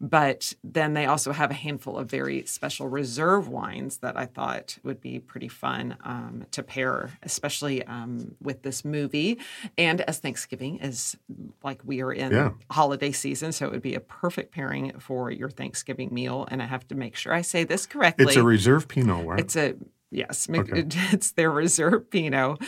but 0.00 0.54
then 0.62 0.94
they 0.94 1.06
also 1.06 1.32
have 1.32 1.50
a 1.50 1.54
handful 1.54 1.98
of 1.98 2.08
very 2.08 2.44
special 2.46 2.86
reserve 2.88 3.48
wines 3.48 3.98
that 3.98 4.16
i 4.16 4.24
thought 4.26 4.78
would 4.84 5.00
be 5.00 5.18
pretty 5.18 5.48
fun 5.48 5.96
um, 6.04 6.44
to 6.52 6.62
pair 6.62 7.10
especially 7.24 7.82
um, 7.84 8.36
with 8.40 8.62
this 8.62 8.84
movie 8.84 9.38
and 9.76 10.00
as 10.02 10.18
thanksgiving 10.18 10.78
is 10.78 11.16
like 11.64 11.80
we 11.84 12.00
are 12.00 12.12
in 12.12 12.30
Yeah. 12.32 12.50
holiday 12.70 13.10
season 13.10 13.50
so 13.50 13.66
it 13.66 13.72
would 13.72 13.82
be 13.82 13.87
a 13.94 14.00
perfect 14.00 14.52
pairing 14.52 14.98
for 14.98 15.30
your 15.30 15.50
thanksgiving 15.50 16.12
meal 16.12 16.46
and 16.50 16.62
i 16.62 16.66
have 16.66 16.86
to 16.86 16.94
make 16.94 17.16
sure 17.16 17.32
i 17.32 17.42
say 17.42 17.64
this 17.64 17.86
correctly 17.86 18.26
it's 18.26 18.36
a 18.36 18.42
reserve 18.42 18.88
Pinot, 18.88 19.26
right? 19.26 19.40
it's 19.40 19.56
a 19.56 19.74
yes, 20.10 20.48
Mc- 20.48 20.68
it's 21.12 21.32
their 21.32 21.50
reserve 21.50 22.10
Pinot. 22.10 22.58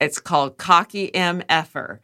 It's 0.00 0.20
called 0.20 0.58
Cocky 0.58 1.14
M 1.14 1.42
Effer. 1.48 2.00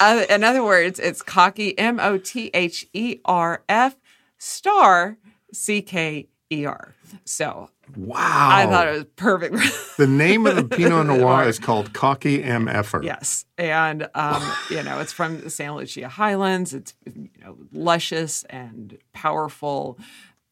uh, 0.00 0.24
in 0.28 0.44
other 0.44 0.62
words, 0.62 0.98
it's 0.98 1.22
Cocky 1.22 1.78
M 1.78 1.98
O 2.00 2.18
T 2.18 2.50
H 2.54 2.86
E 2.92 3.20
R 3.24 3.62
F 3.68 3.96
star 4.38 5.16
C 5.52 5.82
K 5.82 6.28
E 6.50 6.66
R. 6.66 6.94
So 7.24 7.70
wow. 7.96 8.16
I 8.18 8.66
thought 8.66 8.88
it 8.88 8.92
was 8.92 9.04
perfect. 9.16 9.56
the 9.96 10.06
name 10.06 10.46
of 10.46 10.56
the 10.56 10.64
Pinot 10.64 11.06
Noir 11.06 11.48
is 11.48 11.58
called 11.58 11.92
Cocky 11.92 12.42
M. 12.42 12.68
Effer. 12.68 13.02
Yes, 13.02 13.44
and 13.58 14.08
um, 14.14 14.42
you 14.70 14.82
know 14.82 15.00
it's 15.00 15.12
from 15.12 15.40
the 15.40 15.50
San 15.50 15.74
Lucia 15.76 16.08
Highlands. 16.08 16.74
It's 16.74 16.94
you 17.06 17.30
know 17.40 17.56
luscious 17.72 18.44
and 18.44 18.98
powerful 19.12 19.98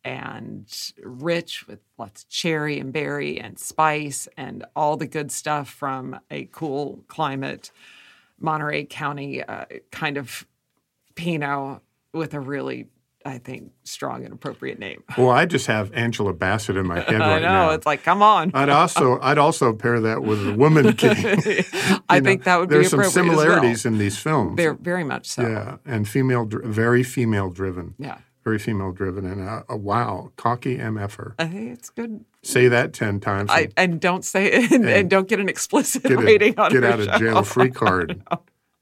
and 0.05 0.93
rich 1.03 1.67
with 1.67 1.81
lots 1.99 2.23
of 2.23 2.29
cherry 2.29 2.79
and 2.79 2.93
berry 2.93 3.39
and 3.39 3.59
spice 3.59 4.29
and 4.37 4.65
all 4.75 4.97
the 4.97 5.07
good 5.07 5.31
stuff 5.31 5.69
from 5.69 6.19
a 6.31 6.47
cool 6.53 7.05
climate, 7.09 7.71
Monterey 8.39 8.85
County 8.85 9.43
uh, 9.43 9.67
kind 9.91 10.17
of 10.17 10.47
Pinot 11.15 11.83
with 12.13 12.35
a 12.35 12.41
really, 12.41 12.87
I 13.25 13.37
think, 13.39 13.73
strong 13.85 14.25
and 14.25 14.33
appropriate 14.33 14.79
name. 14.79 15.03
Well, 15.19 15.29
I 15.31 15.45
just 15.45 15.67
have 15.67 15.93
Angela 15.93 16.33
Bassett 16.33 16.77
in 16.77 16.87
my 16.87 17.01
head 17.01 17.21
I 17.21 17.35
right 17.35 17.43
know 17.43 17.49
now. 17.49 17.71
it's 17.71 17.85
like, 17.85 18.03
come 18.03 18.23
on. 18.23 18.51
I'd 18.55 18.71
also 18.71 19.21
I'd 19.21 19.37
also 19.39 19.73
pair 19.75 20.01
that 20.01 20.23
with 20.23 20.43
the 20.45 20.55
Woman 20.55 20.93
King. 20.97 21.17
I 22.09 22.19
know, 22.21 22.25
think 22.25 22.45
that 22.45 22.59
would 22.59 22.71
be 22.71 22.77
there's 22.77 22.91
some 22.91 23.01
appropriate 23.01 23.23
as 23.33 23.37
well. 23.37 23.45
similarities 23.45 23.85
in 23.85 23.99
these 23.99 24.17
films. 24.19 24.57
Very, 24.57 24.75
very 24.77 25.05
much 25.05 25.27
so. 25.29 25.43
yeah, 25.47 25.77
and 25.85 26.09
female, 26.09 26.47
very 26.51 27.03
female 27.03 27.51
driven. 27.51 27.95
Yeah. 27.99 28.19
Very 28.43 28.59
female 28.59 28.91
driven, 28.93 29.27
and 29.27 29.47
uh, 29.47 29.65
uh, 29.71 29.77
wow, 29.77 30.33
cocky 30.37 30.79
MFer. 30.79 31.35
I 31.39 31.45
think 31.47 31.73
it's 31.73 31.91
good. 31.91 32.25
Say 32.43 32.69
that 32.69 32.95
ten 32.95 33.21
times. 33.21 33.51
I, 33.51 33.65
and 33.65 33.75
and 33.77 34.01
don't 34.01 34.25
say 34.25 34.47
it, 34.51 34.73
and, 34.73 34.89
and 34.89 35.11
don't 35.11 35.29
get 35.29 35.41
an 35.41 35.49
explicit 35.51 36.05
get 36.05 36.13
a, 36.13 36.17
rating 36.17 36.59
on 36.59 36.71
it. 36.71 36.81
get 36.81 36.85
out 36.85 37.01
of 37.01 37.21
jail 37.21 37.43
free 37.43 37.71
card. 37.71 38.13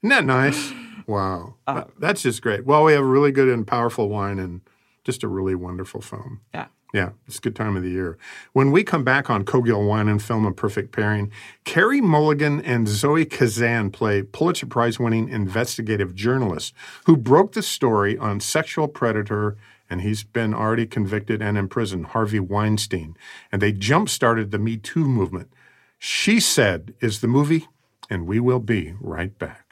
Isn't 0.01 0.09
that 0.11 0.23
nice? 0.23 0.71
Wow, 1.09 1.55
Uh, 1.65 1.85
that's 1.97 2.21
just 2.21 2.43
great. 2.43 2.65
Well, 2.67 2.83
we 2.83 2.93
have 2.93 3.01
a 3.01 3.07
really 3.07 3.31
good 3.31 3.49
and 3.49 3.65
powerful 3.65 4.09
wine, 4.09 4.37
and 4.37 4.61
just 5.03 5.23
a 5.23 5.27
really 5.27 5.55
wonderful 5.55 6.01
film. 6.01 6.41
Yeah. 6.53 6.67
Yeah, 6.93 7.09
it's 7.27 7.37
a 7.39 7.41
good 7.41 7.55
time 7.55 7.75
of 7.75 7.81
the 7.81 7.89
year. 7.89 8.17
When 8.53 8.71
we 8.71 8.83
come 8.83 9.03
back 9.03 9.29
on 9.29 9.43
Cogill 9.43 9.87
Wine 9.87 10.07
and 10.07 10.21
Film 10.21 10.45
A 10.45 10.51
Perfect 10.51 10.91
Pairing, 10.91 11.31
Carey 11.63 11.99
Mulligan 11.99 12.61
and 12.61 12.87
Zoe 12.87 13.25
Kazan 13.25 13.91
play 13.91 14.21
Pulitzer 14.21 14.65
Prize 14.67 14.99
winning 14.99 15.29
investigative 15.29 16.13
journalists 16.13 16.73
who 17.05 17.15
broke 17.17 17.53
the 17.53 17.61
story 17.61 18.15
on 18.17 18.39
sexual 18.39 18.87
predator, 18.87 19.55
and 19.89 20.01
he's 20.01 20.23
been 20.23 20.53
already 20.53 20.85
convicted 20.85 21.41
and 21.41 21.57
imprisoned, 21.57 22.07
Harvey 22.07 22.39
Weinstein. 22.39 23.15
And 23.51 23.61
they 23.63 23.71
jump 23.71 24.09
started 24.09 24.51
the 24.51 24.59
Me 24.59 24.77
Too 24.77 25.05
movement. 25.05 25.51
She 25.97 26.39
Said 26.39 26.93
is 27.01 27.21
the 27.21 27.27
movie, 27.27 27.67
and 28.09 28.27
we 28.27 28.39
will 28.39 28.59
be 28.59 28.93
right 28.99 29.37
back. 29.37 29.68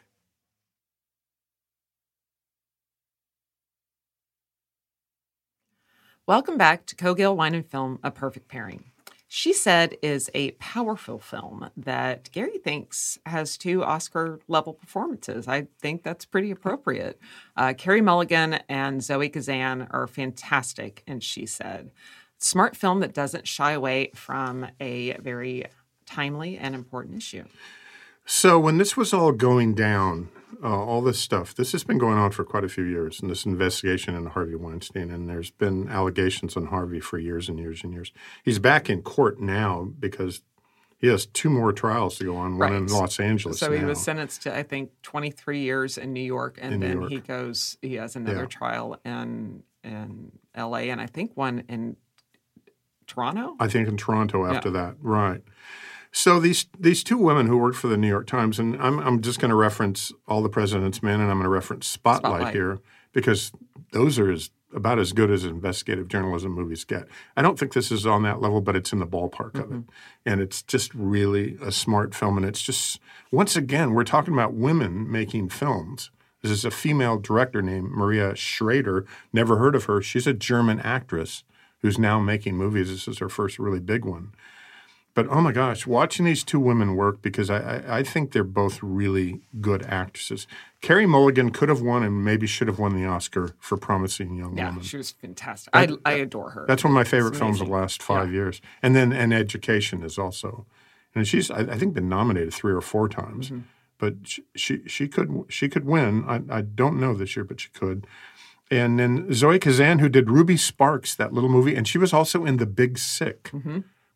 Welcome 6.28 6.58
back 6.58 6.86
to 6.88 6.96
Cogill 6.98 7.38
Wine 7.38 7.56
and 7.56 7.66
Film: 7.66 8.00
A 8.04 8.12
Perfect 8.12 8.50
Pairing. 8.50 8.84
She 9.30 9.54
said 9.54 9.96
is 10.02 10.30
a 10.34 10.52
powerful 10.60 11.20
film 11.20 11.70
that 11.78 12.30
Gary 12.34 12.58
thinks 12.58 13.18
has 13.26 13.58
two 13.58 13.82
Oscar 13.82 14.42
level 14.50 14.74
performances. 14.74 15.48
I 15.48 15.68
think 15.80 16.04
that's 16.04 16.26
pretty 16.26 16.52
appropriate. 16.52 17.18
Uh, 17.56 17.74
Carey 17.78 18.02
Mulligan 18.02 18.60
and 18.68 19.02
Zoe 19.02 19.30
Kazan 19.30 19.88
are 19.90 20.06
fantastic, 20.06 21.02
and 21.08 21.24
she 21.24 21.46
said, 21.46 21.92
smart 22.40 22.76
film 22.76 23.00
that 23.00 23.14
doesn't 23.14 23.48
shy 23.48 23.72
away 23.72 24.12
from 24.14 24.68
a 24.82 25.14
very 25.20 25.64
timely 26.06 26.58
and 26.58 26.76
important 26.76 27.16
issue. 27.16 27.46
So 28.30 28.60
when 28.60 28.78
this 28.78 28.98
was 28.98 29.14
all 29.14 29.32
going 29.32 29.74
down, 29.74 30.28
uh, 30.62 30.68
all 30.68 31.02
this 31.02 31.18
stuff, 31.18 31.56
this 31.56 31.72
has 31.72 31.86
been 31.86 31.98
going 31.98 32.18
on 32.18 32.32
for 32.32 32.44
quite 32.44 32.66
a 32.66 32.70
few 32.70 32.84
years, 32.84 33.22
and 33.22 33.32
this 33.32 33.46
investigation 33.46 34.16
into 34.16 34.30
Harvey 34.32 34.54
Weinstein, 34.56 35.10
and 35.12 35.30
there's 35.30 35.50
been 35.50 35.88
allegations 35.88 36.58
on 36.58 36.66
Harvey 36.66 37.00
for 37.00 37.18
years 37.18 37.48
and 37.48 37.58
years 37.58 37.86
and 37.86 37.94
years. 37.94 38.12
He's 38.44 38.60
back 38.60 38.90
in 38.90 39.02
court 39.02 39.40
now 39.40 39.94
because 39.98 40.42
he 40.98 41.08
has 41.08 41.26
two 41.26 41.50
more 41.50 41.72
trials 41.72 42.18
to 42.18 42.26
go 42.26 42.36
on, 42.36 42.58
one 42.58 42.74
in 42.74 42.88
Los 42.88 43.18
Angeles. 43.18 43.60
So 43.60 43.72
he 43.72 43.80
now. 43.80 43.88
was 43.88 44.02
sentenced 44.04 44.42
to, 44.42 44.54
I 44.54 44.64
think, 44.64 44.92
23 45.04 45.62
years 45.62 45.98
in 45.98 46.12
New 46.12 46.20
York, 46.20 46.60
and 46.62 46.74
In 46.74 46.80
then 46.82 46.98
York. 46.98 47.10
he 47.10 47.20
goes, 47.22 47.78
he 47.82 47.94
has 47.94 48.18
another 48.18 48.42
Yeah. 48.42 48.46
trial 48.48 49.00
in 49.06 49.64
in 49.86 50.34
L.A. 50.54 50.90
and 50.90 51.00
I 51.00 51.06
think 51.06 51.32
one 51.36 51.64
in 51.70 51.96
Toronto. 53.06 53.56
I 53.58 53.70
think 53.70 53.88
in 53.88 53.96
Toronto 53.96 54.46
after 54.46 54.70
that, 54.72 54.96
right? 55.02 55.42
So 56.12 56.40
these 56.40 56.66
these 56.80 57.04
two 57.04 57.18
women 57.18 57.48
who 57.48 57.58
worked 57.58 57.78
for 57.78 57.88
the 57.88 57.98
New 57.98 58.08
York 58.08 58.28
Times, 58.28 58.60
and 58.60 58.76
I'm 58.82 59.00
I'm 59.00 59.22
just 59.22 59.40
going 59.40 59.50
to 59.50 59.56
reference 59.56 60.12
All 60.28 60.42
the 60.42 60.50
President's 60.50 61.04
Men, 61.04 61.20
and 61.20 61.30
I'm 61.30 61.38
going 61.38 61.44
to 61.44 61.50
reference 61.50 61.88
Spotlight, 61.88 62.32
Spotlight. 62.32 62.54
here 62.54 62.80
because 63.14 63.52
those 63.92 64.20
are 64.20 64.32
as 64.32 64.52
about 64.74 65.00
as 65.00 65.14
good 65.14 65.32
as 65.32 65.46
investigative 65.46 66.08
journalism 66.08 66.52
movies 66.52 66.84
get. 66.84 67.08
I 67.36 67.42
don't 67.42 67.58
think 67.58 67.74
this 67.74 67.92
is 67.92 68.06
on 68.06 68.24
that 68.24 68.42
level, 68.42 68.62
but 68.62 68.76
it's 68.76 68.92
in 68.92 69.00
the 69.00 69.08
ballpark 69.08 69.56
of 69.56 69.72
it, 69.72 69.78
mm-hmm. 69.78 69.90
and 70.26 70.42
it's 70.42 70.62
just 70.62 70.94
really 70.94 71.58
a 71.62 71.72
smart 71.72 72.14
film. 72.14 72.38
And 72.38 72.46
it's 72.46 72.62
just 72.62 73.00
once 73.32 73.56
again 73.56 73.94
we're 73.94 74.04
talking 74.04 74.34
about 74.34 74.54
women 74.54 75.10
making 75.10 75.50
films. 75.50 76.12
This 76.42 76.52
is 76.52 76.66
a 76.66 76.72
female 76.72 77.18
director 77.18 77.62
named 77.62 77.92
Maria 77.92 78.36
Schrader. 78.36 79.06
Never 79.34 79.58
heard 79.58 79.76
of 79.76 79.86
her. 79.86 80.02
She's 80.02 80.28
a 80.28 80.34
German 80.34 80.80
actress 80.80 81.44
who's 81.82 81.98
now 81.98 82.20
making 82.20 82.56
movies. 82.56 82.90
This 82.90 83.08
is 83.08 83.20
her 83.20 83.30
first 83.30 83.60
really 83.60 83.80
big 83.80 84.06
one. 84.06 84.34
But 85.18 85.30
oh 85.32 85.42
my 85.42 85.52
gosh, 85.52 85.88
watching 85.88 86.26
these 86.26 86.44
two 86.44 86.60
women 86.60 86.96
work 86.96 87.24
because 87.24 87.50
I, 87.50 87.58
I, 87.58 87.98
I 87.98 88.04
think 88.04 88.34
they're 88.34 88.44
both 88.44 88.78
really 88.84 89.42
good 89.60 89.82
actresses. 89.82 90.46
Carey 90.80 91.08
Mulligan 91.08 91.50
could 91.50 91.70
have 91.70 91.82
won 91.82 92.04
and 92.04 92.24
maybe 92.24 92.46
should 92.46 92.68
have 92.68 92.78
won 92.78 92.96
the 92.96 93.08
Oscar 93.08 93.56
for 93.60 93.78
Promising 93.78 94.36
Young 94.36 94.56
yeah, 94.56 94.68
Woman. 94.68 94.84
she 94.84 94.96
was 94.96 95.10
fantastic. 95.10 95.76
I, 95.76 95.88
I 96.06 96.12
adore 96.12 96.52
her. 96.52 96.66
That's 96.68 96.84
one 96.84 96.92
of 96.92 96.94
my 96.94 97.04
favorite 97.04 97.36
films 97.36 97.60
of 97.60 97.66
the 97.66 97.74
last 97.74 98.04
five 98.04 98.32
years. 98.32 98.62
And 98.84 98.96
then 98.96 99.12
and 99.12 99.34
Education 99.34 100.04
is 100.04 100.20
also, 100.20 100.68
and 101.16 101.28
she's 101.28 101.50
I, 101.50 101.62
I 101.62 101.80
think 101.80 101.96
been 101.96 102.10
nominated 102.10 102.54
three 102.54 102.72
or 102.72 102.82
four 102.82 103.10
times. 103.10 103.48
Mm-hmm. 103.48 103.62
But 103.98 104.14
she, 104.22 104.44
she 104.56 104.84
she 104.86 105.08
could 105.08 105.46
she 105.50 105.68
could 105.68 105.86
win. 105.86 106.26
I, 106.28 106.58
I 106.58 106.62
don't 106.62 107.00
know 107.00 107.16
this 107.16 107.36
year, 107.36 107.44
but 107.44 107.60
she 107.60 107.70
could. 107.70 108.06
And 108.70 109.00
then 109.00 109.34
Zoe 109.34 109.58
Kazan, 109.58 109.98
who 109.98 110.10
did 110.10 110.30
Ruby 110.30 110.58
Sparks, 110.58 111.16
that 111.16 111.34
little 111.34 111.50
movie, 111.50 111.74
and 111.74 111.88
she 111.88 111.98
was 111.98 112.14
also 112.14 112.46
in 112.46 112.58
The 112.58 112.68
Big 112.68 113.00
Sick, 113.00 113.50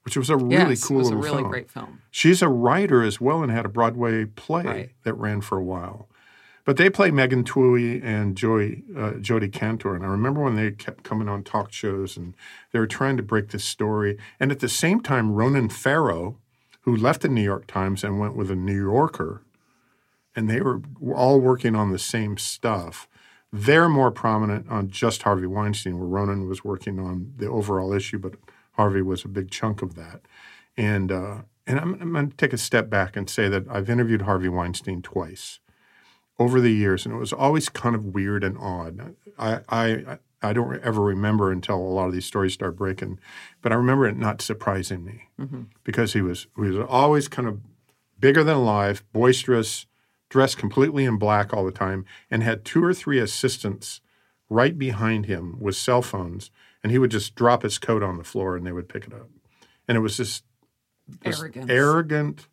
which 0.04 0.18
was 0.18 0.30
a 0.30 0.38
really 0.38 0.72
yes, 0.72 0.88
cool 0.88 0.98
it 0.98 1.00
was 1.02 1.10
a 1.12 1.16
really 1.16 1.38
film. 1.38 1.50
great 1.50 1.70
film. 1.72 2.02
She's 2.10 2.42
a 2.42 2.50
writer 2.50 3.04
as 3.04 3.22
well 3.22 3.44
and 3.44 3.52
had 3.52 3.66
a 3.66 3.70
Broadway 3.70 4.26
play 4.26 4.64
Right. 4.64 4.90
that 5.04 5.14
ran 5.16 5.42
for 5.42 5.58
a 5.58 5.64
while. 5.64 6.08
But 6.64 6.78
they 6.78 6.90
play 6.92 7.10
Megan 7.10 7.44
Twohey 7.44 8.04
and 8.04 8.36
Joy, 8.38 8.84
uh, 8.96 9.14
Jodi 9.14 9.50
Kantor. 9.50 9.96
And 9.96 10.06
I 10.06 10.08
remember 10.10 10.42
when 10.44 10.56
they 10.56 10.72
kept 10.72 11.04
coming 11.04 11.28
on 11.28 11.44
talk 11.44 11.72
shows 11.74 12.16
and 12.16 12.36
they 12.72 12.80
were 12.80 12.88
trying 12.88 13.18
to 13.18 13.24
break 13.24 13.50
this 13.50 13.64
story. 13.66 14.18
And 14.40 14.52
at 14.52 14.60
the 14.60 14.70
same 14.70 15.02
time, 15.02 15.32
Ronan 15.34 15.70
Farrow, 15.70 16.38
who 16.82 16.96
left 16.96 17.22
the 17.22 17.30
New 17.30 17.42
York 17.44 17.66
Times 17.66 18.04
and 18.04 18.20
went 18.20 18.36
with 18.36 18.52
a 18.52 18.56
New 18.56 18.80
Yorker, 18.80 19.42
and 20.36 20.50
they 20.50 20.62
were 20.62 20.82
all 21.14 21.40
working 21.42 21.76
on 21.76 21.92
the 21.92 22.00
same 22.00 22.38
stuff. 22.38 23.08
They're 23.52 23.90
more 23.90 24.12
prominent 24.12 24.70
on 24.70 24.90
just 24.90 25.24
Harvey 25.24 25.48
Weinstein, 25.48 25.98
where 26.00 26.08
Ronan 26.08 26.48
was 26.48 26.64
working 26.64 27.00
on 27.00 27.34
the 27.38 27.48
overall 27.50 27.92
issue, 27.92 28.18
but 28.20 28.36
Harvey 28.82 29.04
was 29.04 29.24
a 29.24 29.28
big 29.28 29.52
chunk 29.52 29.84
of 29.84 29.94
that. 29.94 30.22
And 30.76 31.12
uh, 31.12 31.42
and 31.68 31.80
I'm, 31.80 31.94
I'm 32.02 32.14
going 32.14 32.32
to 32.32 32.36
take 32.36 32.52
a 32.52 32.58
step 32.58 32.90
back 32.90 33.16
and 33.16 33.30
say 33.30 33.48
that 33.48 33.66
I've 33.70 33.92
interviewed 33.92 34.24
Harvey 34.24 34.50
Weinstein 34.50 35.04
twice, 35.04 35.60
over 36.40 36.60
the 36.60 36.72
years, 36.72 37.06
and 37.06 37.14
it 37.14 37.20
was 37.20 37.32
always 37.32 37.70
kind 37.70 37.96
of 37.96 38.06
weird 38.06 38.44
and 38.44 38.58
odd. 38.58 39.16
I 39.38 39.60
I 39.70 40.18
I 40.42 40.54
don't 40.54 40.82
ever 40.82 41.02
remember 41.02 41.52
until 41.52 41.76
a 41.78 41.94
lot 41.98 42.08
of 42.08 42.14
these 42.14 42.26
stories 42.26 42.54
start 42.54 42.76
breaking, 42.76 43.20
but 43.62 43.72
I 43.72 43.76
remember 43.76 44.08
it 44.08 44.18
not 44.18 44.42
surprising 44.42 45.06
me 45.06 45.30
because 45.84 46.14
he 46.14 46.22
was 46.22 46.48
he 46.56 46.72
was 46.72 46.88
always 46.90 47.28
kind 47.28 47.48
of 47.48 47.60
bigger 48.20 48.44
than 48.44 48.66
life, 48.66 49.04
boisterous, 49.14 49.86
dressed 50.30 50.58
completely 50.58 51.06
in 51.06 51.18
black 51.20 51.54
all 51.54 51.66
the 51.66 51.72
time, 51.72 52.06
and 52.32 52.42
had 52.42 52.66
two 52.66 52.84
or 52.84 52.94
three 52.96 53.20
assistants 53.20 54.02
right 54.50 54.78
behind 54.78 55.28
him 55.28 55.58
with 55.60 55.76
cell 55.76 56.02
phones, 56.02 56.50
and 56.84 56.92
he 56.92 56.98
would 56.98 57.12
just 57.12 57.36
drop 57.36 57.64
his 57.64 57.78
coat 57.78 58.04
on 58.04 58.18
the 58.18 58.24
floor 58.24 58.56
and 58.56 58.66
they 58.66 58.72
would 58.72 58.90
pick 58.90 59.06
it 59.08 59.14
up, 59.14 59.30
and 59.88 59.98
it 59.98 60.02
was 60.02 60.18
just 60.18 60.44
this 61.22 61.44
arrogant, 61.70 62.48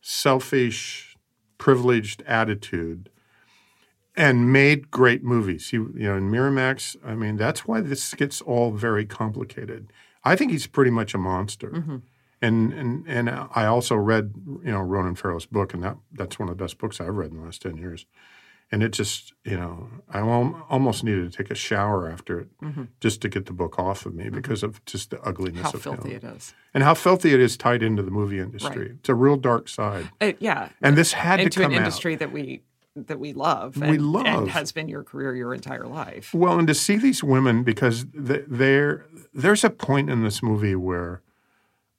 selfish, 0.00 1.16
privileged 1.58 2.22
attitude 2.26 3.10
and 4.16 4.52
made 4.52 4.90
great 4.90 5.24
movies. 5.24 5.70
He, 5.70 5.76
you 5.76 5.92
know, 5.96 6.16
in 6.16 6.30
Miramax, 6.30 6.96
I 7.04 7.14
mean, 7.14 7.36
that's 7.36 7.66
why 7.66 7.80
this 7.80 8.14
gets 8.14 8.40
all 8.40 8.70
very 8.70 9.04
complicated. 9.04 9.92
I 10.22 10.36
think 10.36 10.52
he's 10.52 10.66
pretty 10.66 10.90
much 10.90 11.14
a 11.14 11.18
monster. 11.18 11.70
Mm-hmm. 11.70 11.96
And, 12.42 12.72
and 12.74 13.08
and 13.08 13.30
I 13.30 13.64
also 13.64 13.96
read, 13.96 14.34
you 14.62 14.70
know, 14.70 14.80
Ronan 14.80 15.14
Farrow's 15.14 15.46
book, 15.46 15.72
and 15.72 15.82
that 15.82 15.96
that's 16.12 16.38
one 16.38 16.50
of 16.50 16.58
the 16.58 16.62
best 16.62 16.76
books 16.76 17.00
I've 17.00 17.14
read 17.14 17.30
in 17.30 17.38
the 17.38 17.44
last 17.44 17.62
ten 17.62 17.78
years. 17.78 18.04
And 18.72 18.82
it 18.82 18.88
just, 18.92 19.32
you 19.44 19.56
know, 19.56 19.88
I 20.10 20.20
almost 20.20 21.04
needed 21.04 21.30
to 21.30 21.36
take 21.36 21.50
a 21.50 21.54
shower 21.54 22.10
after 22.10 22.40
it 22.40 22.48
just 23.00 23.20
to 23.20 23.28
get 23.28 23.46
the 23.46 23.52
book 23.52 23.78
off 23.78 24.04
of 24.04 24.14
me 24.14 24.30
because 24.30 24.62
of 24.64 24.84
just 24.84 25.10
the 25.10 25.20
ugliness 25.22 25.58
Mm-hmm. 25.58 25.62
How 25.66 25.70
of 25.74 25.82
filthy 25.82 26.10
him 26.10 26.16
it 26.16 26.24
is. 26.24 26.54
and 26.72 26.82
how 26.82 26.94
filthy 26.94 27.32
it 27.34 27.40
is 27.40 27.56
tied 27.56 27.82
into 27.84 28.02
the 28.02 28.10
movie 28.10 28.40
industry. 28.40 28.82
Right. 28.88 28.90
It's 28.98 29.08
a 29.08 29.14
real 29.14 29.36
dark 29.36 29.68
side. 29.68 30.10
It, 30.20 30.38
yeah. 30.40 30.70
And 30.82 30.96
this 30.96 31.12
had 31.12 31.36
to 31.36 31.42
into 31.44 31.60
come 31.60 31.70
an 31.72 31.78
out. 31.78 31.84
industry 31.84 32.16
that 32.16 32.32
we 32.32 32.62
that 32.96 33.18
we 33.20 33.32
love. 33.32 33.76
We 33.76 33.98
love. 33.98 34.26
and 34.26 34.50
has 34.50 34.70
been 34.72 34.88
your 34.88 35.02
career 35.02 35.34
your 35.34 35.52
entire 35.52 35.86
life. 35.86 36.32
Well, 36.32 36.58
and 36.58 36.66
to 36.68 36.74
see 36.74 36.96
these 36.96 37.22
women 37.24 37.64
because 37.64 38.06
there, 38.14 39.04
there's 39.32 39.64
a 39.64 39.70
point 39.70 40.10
in 40.10 40.22
this 40.22 40.42
movie 40.44 40.76
where, 40.76 41.20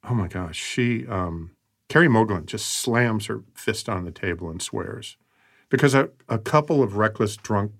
oh 0.08 0.14
my 0.14 0.26
gosh, 0.26 0.56
she, 0.56 1.06
um, 1.06 1.50
Carey 1.90 2.08
Mulligan 2.08 2.46
just 2.46 2.68
slams 2.68 3.26
her 3.26 3.42
fist 3.54 3.90
on 3.90 4.04
the 4.06 4.10
table 4.10 4.48
and 4.50 4.60
swears, 4.62 5.18
because 5.68 5.94
a, 5.94 6.10
a 6.28 6.38
couple 6.38 6.82
of 6.82 6.96
reckless 6.96 7.36
drunk 7.36 7.72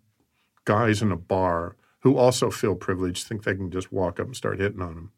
guys 0.65 1.03
in 1.03 1.13
a 1.13 1.17
bar 1.17 1.77
who 2.01 2.17
also 2.17 2.51
feel 2.51 2.75
privileged 2.75 3.27
think 3.27 3.45
they 3.45 3.55
can 3.55 3.71
just 3.71 3.93
walk 3.93 4.19
up 4.21 4.27
and 4.27 4.37
start 4.37 4.59
hitting 4.61 4.81
on 4.83 4.95
them, 4.95 5.13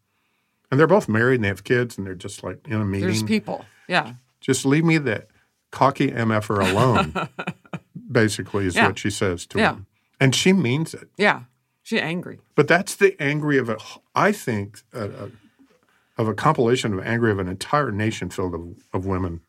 and 0.70 0.78
they're 0.78 0.86
both 0.86 1.08
married 1.08 1.36
and 1.36 1.44
they 1.44 1.48
have 1.48 1.64
kids 1.64 1.96
and 1.98 2.06
they're 2.06 2.14
just 2.14 2.42
like 2.42 2.66
in 2.66 2.80
a 2.80 2.84
meeting. 2.84 3.08
There's 3.08 3.22
people. 3.22 3.64
Yeah. 3.88 4.14
just 4.40 4.64
leave 4.66 4.84
me 4.84 4.98
the 4.98 5.26
cocky 5.70 6.10
mf'er 6.10 6.70
alone. 6.70 7.28
basically, 8.10 8.66
is 8.66 8.74
Yeah. 8.76 8.86
what 8.86 8.98
she 8.98 9.10
says 9.10 9.46
to 9.46 9.58
Yeah. 9.58 9.72
him, 9.74 9.86
and 10.20 10.34
she 10.34 10.52
means 10.52 10.94
it. 10.94 11.08
Yeah. 11.16 11.42
She's 11.82 12.00
angry. 12.00 12.38
But 12.54 12.68
that's 12.68 12.94
the 12.96 13.16
angry 13.20 13.56
of 13.58 13.68
a, 13.70 13.78
I 14.14 14.32
think, 14.32 14.82
a, 14.92 15.04
a, 15.08 15.30
of 16.18 16.28
a 16.28 16.34
compilation 16.34 16.92
of 16.92 17.00
angry 17.00 17.30
of 17.30 17.38
an 17.38 17.48
entire 17.48 17.90
nation 17.90 18.28
filled 18.28 18.54
of, 18.54 18.66
of 18.92 19.06
women, 19.06 19.40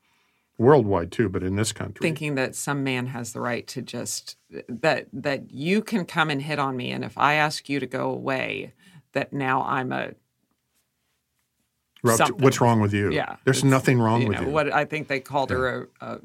worldwide 0.60 1.12
too, 1.12 1.28
but 1.30 1.42
in 1.42 1.56
this 1.56 1.72
country. 1.72 2.04
Thinking 2.04 2.36
that 2.36 2.54
some 2.56 2.84
man 2.84 3.08
has 3.08 3.34
the 3.34 3.42
right 3.42 3.66
to 3.68 3.82
just 3.82 4.38
that 4.68 5.08
that 5.12 5.50
you 5.52 5.82
can 5.82 6.06
come 6.06 6.30
and 6.30 6.42
hit 6.44 6.60
on 6.60 6.78
me, 6.78 6.92
and 6.92 7.04
if 7.04 7.18
I 7.18 7.34
ask 7.36 7.68
you 7.70 7.80
to 7.80 7.88
go 7.88 8.12
away, 8.12 8.74
that 9.14 9.34
now 9.34 9.64
I'm 9.64 9.92
a 9.92 10.12
something. 12.06 12.38
what's 12.38 12.62
wrong 12.62 12.80
with 12.80 12.94
you? 12.94 13.12
yeah. 13.12 13.38
There's 13.46 13.64
nothing 13.64 14.00
wrong 14.00 14.22
you 14.22 14.28
with 14.30 14.38
know, 14.42 14.48
you. 14.48 14.50
What 14.52 14.72
I 14.74 14.86
think 14.86 15.08
they 15.08 15.20
called 15.20 15.50
her 15.50 15.90
a, 16.02 16.06
a 16.06 16.20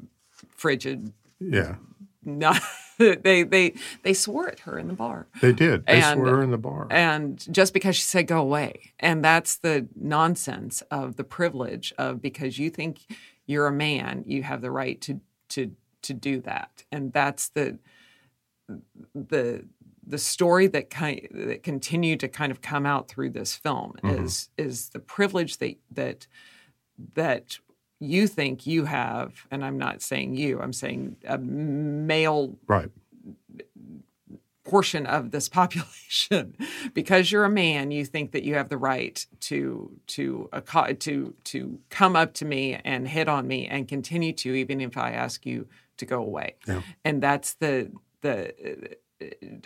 frigid. 0.55 1.11
yeah, 1.39 1.75
Not 2.23 2.61
they 2.97 3.43
they 3.43 3.73
they 4.03 4.13
swore 4.13 4.47
at 4.49 4.59
her 4.61 4.79
in 4.79 4.87
the 4.87 4.93
bar. 4.93 5.27
they 5.41 5.51
did. 5.53 5.85
They 5.85 6.01
And- 6.01 6.19
swore 6.19 6.41
in 6.43 6.51
the 6.51 6.57
bar. 6.57 6.87
And 6.89 7.45
just 7.53 7.73
because 7.73 7.95
she 7.97 8.03
said 8.03 8.27
go 8.27 8.39
away. 8.39 8.93
And 8.99 9.23
that's 9.23 9.55
the 9.57 9.87
nonsense 9.95 10.81
of 10.91 11.15
the 11.17 11.23
privilege 11.23 11.93
of 11.97 12.21
because 12.21 12.57
you 12.57 12.69
think 12.69 12.99
you're 13.45 13.67
a 13.67 13.71
man, 13.71 14.23
you 14.25 14.43
have 14.43 14.61
the 14.61 14.71
right 14.71 14.99
to 15.01 15.19
to 15.49 15.71
to 16.03 16.13
do 16.13 16.41
that. 16.41 16.83
And 16.91 17.11
that's 17.13 17.49
the 17.49 17.79
the 19.13 19.65
the 20.07 20.17
story 20.17 20.67
that 20.67 20.89
kind 20.89 21.27
that 21.31 21.63
continued 21.63 22.19
to 22.19 22.27
kind 22.27 22.51
of 22.51 22.61
come 22.61 22.85
out 22.85 23.07
through 23.07 23.31
this 23.31 23.55
film 23.55 23.93
mm-hmm. 24.03 24.23
is 24.23 24.49
is 24.57 24.89
the 24.89 24.99
privilege 24.99 25.57
that 25.57 25.75
that 25.91 26.27
that 27.15 27.59
you 27.99 28.27
think 28.27 28.67
you 28.67 28.85
have, 28.85 29.47
and 29.51 29.63
I'm 29.63 29.77
not 29.77 30.01
saying 30.01 30.35
you, 30.35 30.61
I'm 30.61 30.73
saying 30.73 31.17
a 31.25 31.37
male 31.37 32.57
right. 32.67 32.91
Portion 34.65 35.05
of 35.05 35.31
this 35.31 35.47
population. 35.59 36.55
Because 36.93 37.31
you're 37.31 37.45
a 37.45 37.49
man 37.49 37.91
you 37.91 38.05
think 38.05 38.31
that 38.31 38.43
you 38.43 38.55
have 38.55 38.69
the 38.69 38.77
right 38.77 39.25
to 39.41 39.91
to 40.07 40.49
to 40.99 41.33
to 41.45 41.79
come 41.89 42.15
up 42.15 42.33
to 42.35 42.45
me 42.45 42.75
and 42.83 43.07
hit 43.07 43.27
on 43.29 43.47
me 43.47 43.67
and 43.67 43.87
continue 43.87 44.33
to 44.33 44.53
even 44.53 44.81
if 44.81 44.97
I 44.97 45.11
ask 45.11 45.45
you 45.45 45.67
to 45.97 46.05
go 46.05 46.21
away. 46.21 46.55
And 47.03 47.21
that's 47.23 47.53
the 47.53 47.91
the 48.21 48.97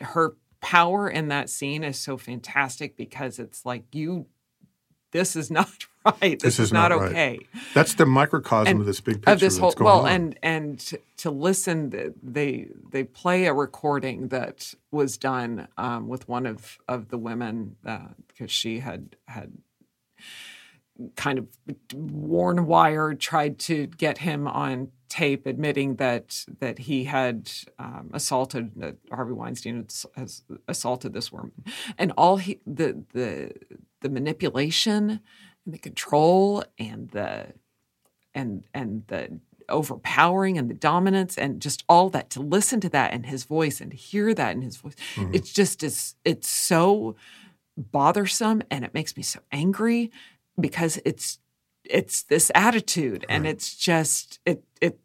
her 0.02 0.36
power 0.62 1.10
in 1.10 1.30
that 1.30 1.50
scene 1.50 1.84
is 1.84 1.98
so 1.98 2.18
fantastic 2.18 2.98
because 2.98 3.40
it's 3.40 3.66
like 3.66 3.84
you 3.94 4.28
this 5.12 5.36
is 5.36 5.50
not 5.52 5.70
right 6.22 6.40
this, 6.40 6.60
is, 6.60 6.72
not, 6.72 6.92
right. 6.92 7.12
okay 7.12 7.40
That's 7.74 7.96
the 7.96 8.06
microcosm 8.06 8.72
and 8.72 8.80
of 8.82 8.86
this 8.86 9.02
big 9.02 9.18
picture 9.18 9.32
of 9.32 9.40
this 9.40 9.58
whole 9.58 9.74
well 9.80 10.02
on. 10.02 10.12
and 10.12 10.40
and 10.44 10.94
to, 11.18 11.32
listen 11.32 11.90
they 12.22 12.68
they 12.90 13.04
play 13.04 13.46
a 13.46 13.54
recording 13.54 14.30
that 14.30 14.74
was 14.92 15.18
done 15.18 15.68
um, 15.78 16.08
with 16.08 16.28
one 16.28 16.46
of 16.46 16.78
of 16.88 17.10
the 17.10 17.18
women 17.18 17.76
because 18.28 18.52
she 18.52 18.80
had 18.80 19.16
had 19.28 19.52
kind 21.16 21.40
of 21.40 21.48
worn 21.94 22.66
wire 22.66 23.14
tried 23.14 23.60
to 23.60 23.88
get 23.88 24.20
him 24.20 24.48
on 24.48 24.92
tape 25.08 25.46
admitting 25.46 25.96
that 25.96 26.46
that 26.60 26.78
he 26.80 27.06
had 27.06 27.50
um, 27.80 28.10
assaulted 28.14 28.72
that 28.76 28.96
Harvey 29.12 29.34
Weinstein 29.34 29.88
has 30.16 30.44
assaulted 30.68 31.14
this 31.14 31.32
woman 31.32 31.52
and 31.98 32.12
all 32.18 32.38
he 32.38 32.60
the 32.66 33.04
the 33.14 33.52
the 34.02 34.10
manipulation 34.10 35.20
and 35.66 35.74
the 35.74 35.78
control 35.78 36.64
and 36.78 37.10
the 37.10 37.54
and 38.34 38.64
and 38.74 39.04
the 39.08 39.40
overpowering 39.68 40.58
and 40.58 40.70
the 40.70 40.74
dominance 40.74 41.38
and 41.38 41.62
just 41.62 41.84
all 41.88 42.10
that 42.10 42.30
to 42.32 42.42
listen 42.42 42.80
to 42.82 42.90
that 42.90 43.14
in 43.14 43.24
his 43.24 43.44
voice 43.44 43.80
and 43.80 43.92
to 43.92 43.98
hear 43.98 44.34
that 44.34 44.56
in 44.56 44.62
his 44.62 44.78
voice 44.78 44.96
mm-hmm. 45.16 45.34
it's 45.34 45.54
just 45.54 45.84
is 45.84 46.16
it's 46.26 46.50
so 46.50 47.16
bothersome 47.78 48.62
and 48.72 48.84
it 48.84 48.94
makes 48.94 49.16
me 49.16 49.24
so 49.24 49.40
angry 49.52 50.12
because 50.60 51.00
it's 51.06 51.40
it's 51.84 52.24
this 52.24 52.52
attitude 52.56 53.26
and 53.30 53.48
it's 53.48 53.76
just 53.76 54.40
it 54.46 54.64
it 54.82 55.00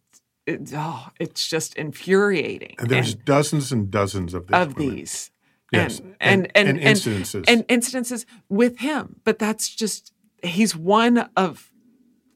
it 0.47 0.71
oh 0.75 1.09
it's 1.21 1.49
just 1.49 1.75
infuriating 1.77 2.75
and 2.79 2.89
there's 2.89 3.15
And- 3.15 3.25
dozens 3.25 3.73
and 3.73 3.91
dozens 3.91 4.35
of 4.35 4.47
these. 4.47 4.57
of 4.57 4.77
women. 4.77 4.97
these. 4.97 5.31
Yes, 5.73 5.99
And, 5.99 6.13
and- 6.21 6.49
and, 6.55 6.69
and, 6.69 6.79
and 6.79 6.97
incidences. 6.97 7.45
And, 7.49 7.67
incidences 7.69 8.25
with 8.49 8.79
him. 8.79 9.21
But 9.25 9.39
that's 9.39 9.69
just, 9.75 10.13
he's 10.43 10.77
one 10.77 11.29
of, 11.37 11.73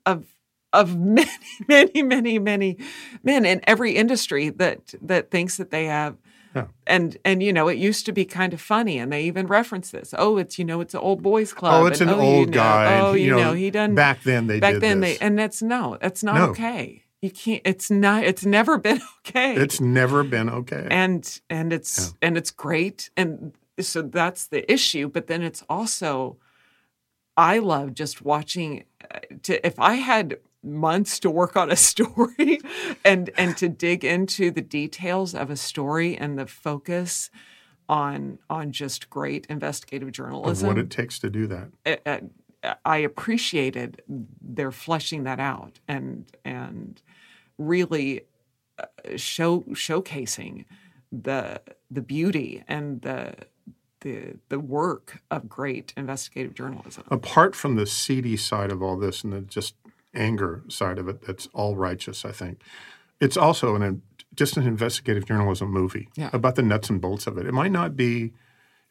of, 0.06 0.24
of 0.72 0.96
many, 0.98 1.28
many, 1.68 2.02
many, 2.02 2.38
many 2.38 2.76
men 3.22 3.44
in 3.44 3.60
every 3.66 3.92
industry 3.92 4.48
that, 4.50 4.94
that 5.02 5.30
thinks 5.30 5.56
that 5.58 5.70
they 5.70 5.84
have. 5.86 6.16
Yeah. 6.56 6.64
And 6.86 7.16
and 7.26 7.42
you 7.42 7.52
know 7.52 7.68
it 7.68 7.76
used 7.76 8.06
to 8.06 8.12
be 8.12 8.24
kind 8.24 8.54
of 8.54 8.60
funny, 8.60 8.98
and 8.98 9.12
they 9.12 9.24
even 9.24 9.46
reference 9.46 9.90
this. 9.90 10.14
Oh, 10.16 10.38
it's 10.38 10.58
you 10.58 10.64
know 10.64 10.80
it's 10.80 10.94
an 10.94 11.00
old 11.00 11.22
boys 11.22 11.52
club. 11.52 11.74
Oh, 11.82 11.86
it's 11.86 12.00
and, 12.00 12.08
an 12.10 12.16
oh, 12.18 12.22
you 12.22 12.26
old 12.38 12.48
know, 12.48 12.54
guy, 12.54 13.00
Oh, 13.00 13.12
he- 13.12 13.20
you 13.24 13.26
you 13.26 13.30
know, 13.36 13.42
know 13.48 13.52
he 13.52 13.70
done 13.70 13.94
back 13.94 14.22
then 14.22 14.46
they 14.46 14.58
back 14.58 14.72
did 14.72 14.82
then 14.82 15.00
this. 15.00 15.18
they 15.18 15.24
and 15.26 15.38
that's 15.38 15.60
no, 15.60 15.98
that's 16.00 16.24
not 16.24 16.36
No. 16.36 16.44
okay. 16.46 17.04
You 17.20 17.30
can't. 17.30 17.62
It's 17.64 17.90
not. 17.90 18.24
It's 18.24 18.44
never 18.44 18.78
been 18.88 19.00
okay 19.26 19.54
It's 19.56 19.80
never 19.80 20.22
been 20.22 20.48
okay. 20.48 20.86
and 20.90 21.40
and 21.50 21.72
it's 21.72 22.14
and 22.22 22.36
it's 22.36 22.50
great 22.50 23.10
and 23.16 23.52
so 23.80 24.02
that's 24.02 24.46
the 24.48 24.70
issue 24.72 25.08
but 25.08 25.28
then 25.28 25.42
it's 25.42 25.62
also 25.68 26.36
i 27.36 27.58
love 27.58 27.94
just 27.94 28.22
watching 28.22 28.84
uh, 29.08 29.20
to 29.42 29.64
if 29.64 29.78
i 29.78 29.94
had 29.94 30.36
months 30.64 31.18
to 31.20 31.30
work 31.30 31.56
on 31.56 31.70
a 31.70 31.76
story 31.90 32.60
and 33.04 33.30
and 33.38 33.56
to 33.56 33.68
dig 33.68 34.04
into 34.04 34.50
the 34.50 34.60
details 34.60 35.34
of 35.34 35.50
a 35.50 35.56
story 35.56 36.16
and 36.16 36.38
the 36.38 36.46
focus 36.46 37.30
on 37.88 38.38
on 38.50 38.72
just 38.72 39.08
great 39.08 39.46
investigative 39.46 40.08
of 40.08 40.14
journalism 40.14 40.68
what 40.68 40.78
it 40.78 40.90
takes 40.90 41.18
to 41.18 41.30
do 41.30 41.46
that. 41.46 42.24
I 42.84 42.98
appreciated 42.98 44.02
their 44.40 44.72
fleshing 44.72 45.22
that 45.24 45.40
out 45.40 45.78
and 45.86 46.26
and 46.44 47.00
really 47.58 48.22
uh, 48.78 48.86
show 49.16 49.60
showcasing 49.72 50.64
the 51.12 51.60
the 51.90 52.00
beauty 52.00 52.64
and 52.68 53.02
the 53.02 53.34
the 54.00 54.36
the 54.48 54.58
work 54.60 55.20
of 55.30 55.48
great 55.48 55.92
investigative 55.96 56.54
journalism. 56.54 57.04
apart 57.10 57.54
from 57.56 57.74
the 57.76 57.86
seedy 57.86 58.36
side 58.36 58.70
of 58.70 58.82
all 58.82 58.96
this 58.96 59.24
and 59.24 59.32
the 59.32 59.40
just 59.40 59.74
anger 60.14 60.62
side 60.68 60.98
of 60.98 61.08
it 61.08 61.22
that's 61.26 61.48
all 61.52 61.76
righteous 61.76 62.24
i 62.24 62.30
think 62.32 62.60
it's 63.20 63.36
also 63.36 63.74
an 63.74 64.02
just 64.34 64.56
an 64.56 64.66
investigative 64.66 65.26
journalism 65.26 65.68
movie 65.70 66.08
Yeah. 66.14 66.30
about 66.32 66.54
the 66.54 66.62
nuts 66.62 66.88
and 66.90 67.00
bolts 67.00 67.26
of 67.26 67.36
it. 67.38 67.46
It 67.46 67.52
might 67.52 67.72
not 67.72 67.96
be, 67.96 68.32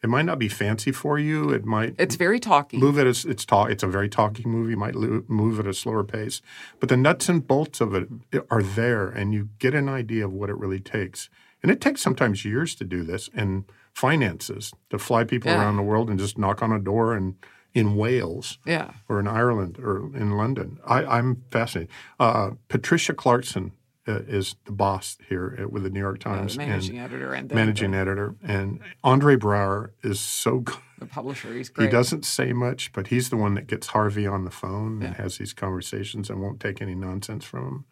it 0.02 0.08
might 0.08 0.24
not 0.24 0.38
be 0.38 0.48
fancy 0.48 0.92
for 0.92 1.18
you. 1.18 1.50
It 1.50 1.64
might 1.64 1.94
It's 1.98 2.14
very 2.14 2.38
talky. 2.38 2.76
move 2.78 2.98
at 2.98 3.06
a, 3.06 3.28
it's 3.30 3.44
talk. 3.44 3.70
It's 3.70 3.82
a 3.82 3.86
very 3.88 4.08
talky 4.08 4.44
movie. 4.46 4.74
Might 4.76 4.94
lo- 4.94 5.24
move 5.28 5.58
at 5.58 5.66
a 5.66 5.74
slower 5.74 6.04
pace, 6.04 6.40
but 6.80 6.88
the 6.88 6.96
nuts 6.96 7.28
and 7.28 7.46
bolts 7.46 7.80
of 7.80 7.94
it 7.94 8.08
are 8.50 8.62
there, 8.62 9.08
and 9.08 9.34
you 9.34 9.48
get 9.58 9.74
an 9.74 9.88
idea 9.88 10.24
of 10.24 10.32
what 10.32 10.50
it 10.50 10.56
really 10.56 10.80
takes. 10.80 11.28
And 11.62 11.72
it 11.72 11.80
takes 11.80 12.00
sometimes 12.00 12.44
years 12.44 12.74
to 12.76 12.84
do 12.84 13.02
this, 13.02 13.28
and 13.34 13.64
finances 13.92 14.72
to 14.90 14.98
fly 14.98 15.24
people 15.24 15.50
Yeah. 15.50 15.60
around 15.60 15.76
the 15.76 15.82
world 15.82 16.08
and 16.08 16.18
just 16.18 16.38
knock 16.38 16.62
on 16.62 16.70
a 16.72 16.78
door 16.78 17.14
and 17.14 17.34
in 17.74 17.96
Wales 17.96 18.58
Yeah. 18.64 18.92
or 19.08 19.18
in 19.20 19.26
Ireland 19.28 19.78
or 19.78 20.10
in 20.16 20.30
London. 20.36 20.78
I, 20.86 21.04
I'm 21.04 21.42
fascinated. 21.50 21.92
Uh, 22.18 22.50
Patricia 22.68 23.12
Clarkson 23.12 23.72
is 24.08 24.56
the 24.64 24.72
boss 24.72 25.16
here 25.28 25.56
at, 25.58 25.72
with 25.72 25.82
the 25.84 25.90
New 25.90 26.00
York 26.00 26.18
The 26.18 26.24
Times 26.24 26.56
managing 26.56 26.96
and 26.98 27.04
editor 27.04 27.34
and 27.34 27.48
the, 27.48 27.54
managing 27.54 27.90
the, 27.92 27.98
editor, 27.98 28.34
and 28.42 28.80
Andre 29.04 29.36
Braugher 29.36 29.90
is 30.02 30.18
so 30.20 30.58
good. 30.60 30.76
the 30.98 31.06
publisher. 31.06 31.52
He's 31.52 31.70
He 31.78 31.86
doesn't 31.86 32.24
say 32.24 32.52
much, 32.52 32.92
but 32.92 33.08
he's 33.08 33.30
the 33.30 33.36
one 33.36 33.54
that 33.54 33.66
gets 33.66 33.88
Harvey 33.88 34.26
on 34.26 34.44
the 34.44 34.50
phone 34.50 35.02
and 35.02 35.14
has 35.16 35.38
these 35.38 35.52
conversations 35.52 36.28
and 36.30 36.40
won't 36.40 36.60
take 36.60 36.80
any 36.82 36.94
nonsense 36.94 37.44
from 37.44 37.64
him. 37.64 37.84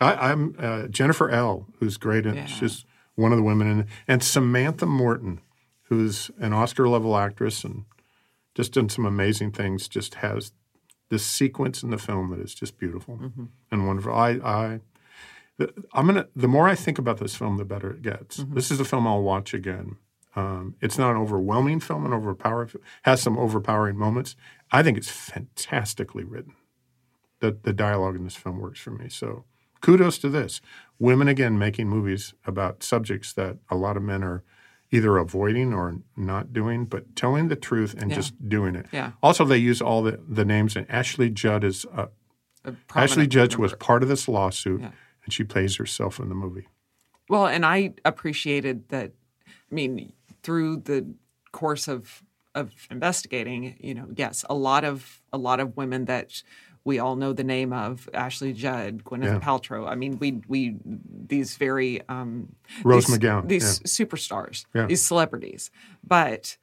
I, 0.00 0.30
I'm 0.30 0.54
uh, 0.58 0.86
Jennifer 0.88 1.28
Ehle, 1.30 1.66
who's 1.78 1.96
great, 1.98 2.24
and 2.26 2.36
Yeah. 2.36 2.46
she's 2.46 2.84
one 3.16 3.32
of 3.32 3.36
the 3.38 3.44
women, 3.44 3.66
in, 3.70 3.86
and 4.08 4.22
Samantha 4.22 4.86
Morton, 4.86 5.40
who's 5.84 6.30
an 6.38 6.52
Oscar 6.54 6.88
level 6.88 7.16
actress 7.16 7.64
and 7.64 7.84
just 8.54 8.72
done 8.72 8.88
some 8.88 9.04
amazing 9.04 9.52
things. 9.52 9.88
Just 9.88 10.16
has 10.16 10.52
this 11.10 11.24
sequence 11.26 11.82
in 11.82 11.90
the 11.90 11.98
film 11.98 12.30
that 12.30 12.40
is 12.40 12.54
just 12.54 12.78
beautiful 12.78 13.16
Mm-hmm. 13.18 13.44
and 13.70 13.86
wonderful. 13.86 14.14
I, 14.14 14.30
I, 14.44 14.80
the- 15.60 15.84
I'm 15.92 16.06
gonna. 16.06 16.26
The 16.34 16.48
more 16.48 16.68
I 16.68 16.74
think 16.74 16.98
about 16.98 17.18
this 17.18 17.34
film, 17.36 17.56
the 17.56 17.64
better 17.64 17.90
it 17.92 18.02
gets. 18.02 18.38
Mm-hmm. 18.40 18.54
This 18.54 18.70
is 18.70 18.80
a 18.80 18.84
film 18.84 19.06
I'll 19.06 19.22
watch 19.22 19.54
again. 19.54 19.96
Um, 20.36 20.74
it's 20.80 20.96
not 20.98 21.10
an 21.12 21.16
overwhelming 21.16 21.80
film 21.80 22.04
and 22.04 22.14
overpowering. 22.14 22.70
Has 23.02 23.20
some 23.22 23.36
overpowering 23.38 23.96
moments. 23.96 24.36
I 24.70 24.82
think 24.82 24.96
it's 24.98 25.10
fantastically 25.10 26.24
written. 26.24 26.54
The 27.40 27.56
the 27.62 27.72
dialogue 27.72 28.16
in 28.16 28.24
this 28.24 28.36
film 28.36 28.58
works 28.58 28.80
for 28.80 28.90
me. 28.90 29.08
So 29.08 29.44
kudos 29.80 30.18
to 30.18 30.28
this. 30.28 30.60
Women 30.98 31.28
again 31.28 31.58
making 31.58 31.88
movies 31.88 32.34
about 32.46 32.82
subjects 32.82 33.32
that 33.34 33.56
a 33.70 33.76
lot 33.76 33.96
of 33.96 34.02
men 34.02 34.22
are 34.22 34.42
either 34.92 35.16
avoiding 35.16 35.72
or 35.72 35.96
not 36.16 36.52
doing, 36.52 36.84
but 36.84 37.14
telling 37.16 37.48
the 37.48 37.56
truth 37.56 37.94
and 37.96 38.10
Yeah. 38.10 38.16
just 38.16 38.48
doing 38.48 38.74
it. 38.74 38.86
Yeah. 38.92 39.12
Also, 39.22 39.44
they 39.44 39.56
use 39.56 39.80
all 39.80 40.02
the, 40.02 40.20
the 40.28 40.44
names, 40.44 40.74
and 40.76 40.84
Ashley 40.90 41.30
Judd 41.30 41.62
is 41.64 41.86
uh, 41.96 42.06
A 42.64 42.74
Ashley 42.94 43.26
Judd 43.28 43.54
was 43.56 43.72
part 43.74 44.02
of 44.02 44.08
this 44.08 44.26
lawsuit, 44.28 44.80
Yeah. 44.80 44.90
And 45.24 45.32
she 45.32 45.44
plays 45.44 45.76
herself 45.76 46.18
in 46.18 46.28
the 46.28 46.34
movie. 46.34 46.66
Well, 47.28 47.46
and 47.46 47.64
I 47.64 47.94
appreciated 48.04 48.88
that. 48.88 49.12
I 49.48 49.74
mean, 49.74 50.12
through 50.42 50.78
the 50.78 51.06
course 51.52 51.88
of 51.88 52.22
of 52.54 52.72
investigating, 52.90 53.76
you 53.80 53.94
know, 53.94 54.08
yes, 54.16 54.44
a 54.50 54.54
lot 54.54 54.84
of 54.84 55.20
a 55.32 55.38
lot 55.38 55.60
of 55.60 55.76
women 55.76 56.06
that 56.06 56.42
we 56.82 56.98
all 56.98 57.14
know 57.14 57.32
the 57.32 57.44
name 57.44 57.72
of 57.72 58.08
Ashley 58.14 58.52
Judd, 58.52 59.04
Gwyneth 59.04 59.24
Yeah. 59.24 59.38
Paltrow. 59.38 59.86
I 59.88 59.94
mean, 59.94 60.18
we 60.18 60.40
we 60.48 60.76
these 60.84 61.56
very 61.56 62.00
um, 62.08 62.56
Rose 62.82 63.06
these, 63.06 63.18
McGowan, 63.18 63.48
these 63.48 63.80
yeah. 63.80 63.86
superstars, 63.86 64.64
Yeah. 64.74 64.86
these 64.86 65.02
celebrities, 65.02 65.70
but. 66.06 66.56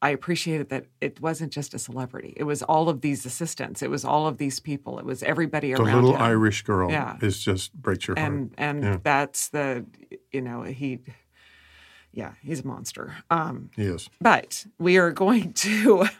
I 0.00 0.10
appreciated 0.10 0.68
that 0.68 0.86
it 1.00 1.20
wasn't 1.20 1.52
just 1.52 1.74
a 1.74 1.78
celebrity. 1.78 2.32
It 2.36 2.44
was 2.44 2.62
all 2.62 2.88
of 2.88 3.00
these 3.00 3.26
assistants. 3.26 3.82
It 3.82 3.90
was 3.90 4.04
all 4.04 4.26
of 4.28 4.38
these 4.38 4.60
people. 4.60 4.98
It 5.00 5.04
was 5.04 5.22
everybody 5.24 5.72
The 5.72 5.82
around 5.82 5.94
little 5.96 6.14
him. 6.14 6.22
Irish 6.22 6.62
girl 6.62 6.90
Yeah. 6.90 7.16
is 7.20 7.40
just 7.42 7.72
breaks 7.74 8.06
your 8.06 8.16
heart. 8.18 8.32
and 8.32 8.54
and 8.56 8.82
Yeah. 8.84 8.98
that's 9.02 9.48
the 9.48 9.84
you 10.32 10.40
know 10.40 10.62
he 10.62 11.00
yeah 12.12 12.32
he's 12.42 12.60
a 12.60 12.66
monster 12.66 13.16
um 13.30 13.70
he 13.76 13.82
is. 13.84 14.08
but 14.20 14.66
we 14.78 14.98
are 14.98 15.10
going 15.10 15.52
to 15.54 16.06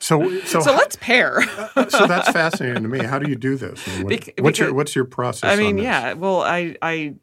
So, 0.00 0.38
so, 0.44 0.60
so 0.60 0.72
let's 0.76 0.94
pair 0.96 1.42
so 1.88 2.06
that's 2.06 2.30
fascinating 2.30 2.84
to 2.84 2.88
me. 2.88 3.04
How 3.04 3.18
do 3.18 3.28
you 3.28 3.34
do 3.34 3.56
this? 3.56 3.84
What- 4.00 4.08
Bec- 4.08 4.34
what's 4.40 4.58
your 4.60 4.72
what's 4.72 4.94
your 4.94 5.04
process? 5.04 5.50
i 5.52 5.56
mean 5.56 5.76
yeah 5.76 6.12
well 6.14 6.40
i 6.42 6.76
i 6.80 7.14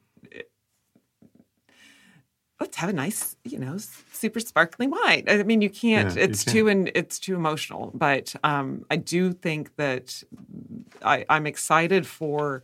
let's 2.66 2.78
have 2.78 2.90
a 2.90 2.94
nice 2.94 3.36
you 3.44 3.60
know 3.60 3.78
super 4.12 4.40
sparkling 4.40 4.90
wine 4.90 5.24
i 5.28 5.44
mean 5.44 5.62
you 5.62 5.70
can't 5.70 6.16
Yeah, 6.16 6.24
you 6.24 6.30
it's 6.30 6.44
can't. 6.44 6.56
too 6.56 6.68
and 6.68 6.92
it's 6.96 7.20
too 7.20 7.36
emotional 7.36 7.92
but 7.94 8.36
um 8.44 8.86
i 8.90 8.96
do 8.96 9.34
think 9.34 9.76
that 9.76 10.24
i 11.04 11.24
i'm 11.30 11.46
excited 11.46 12.08
for 12.08 12.64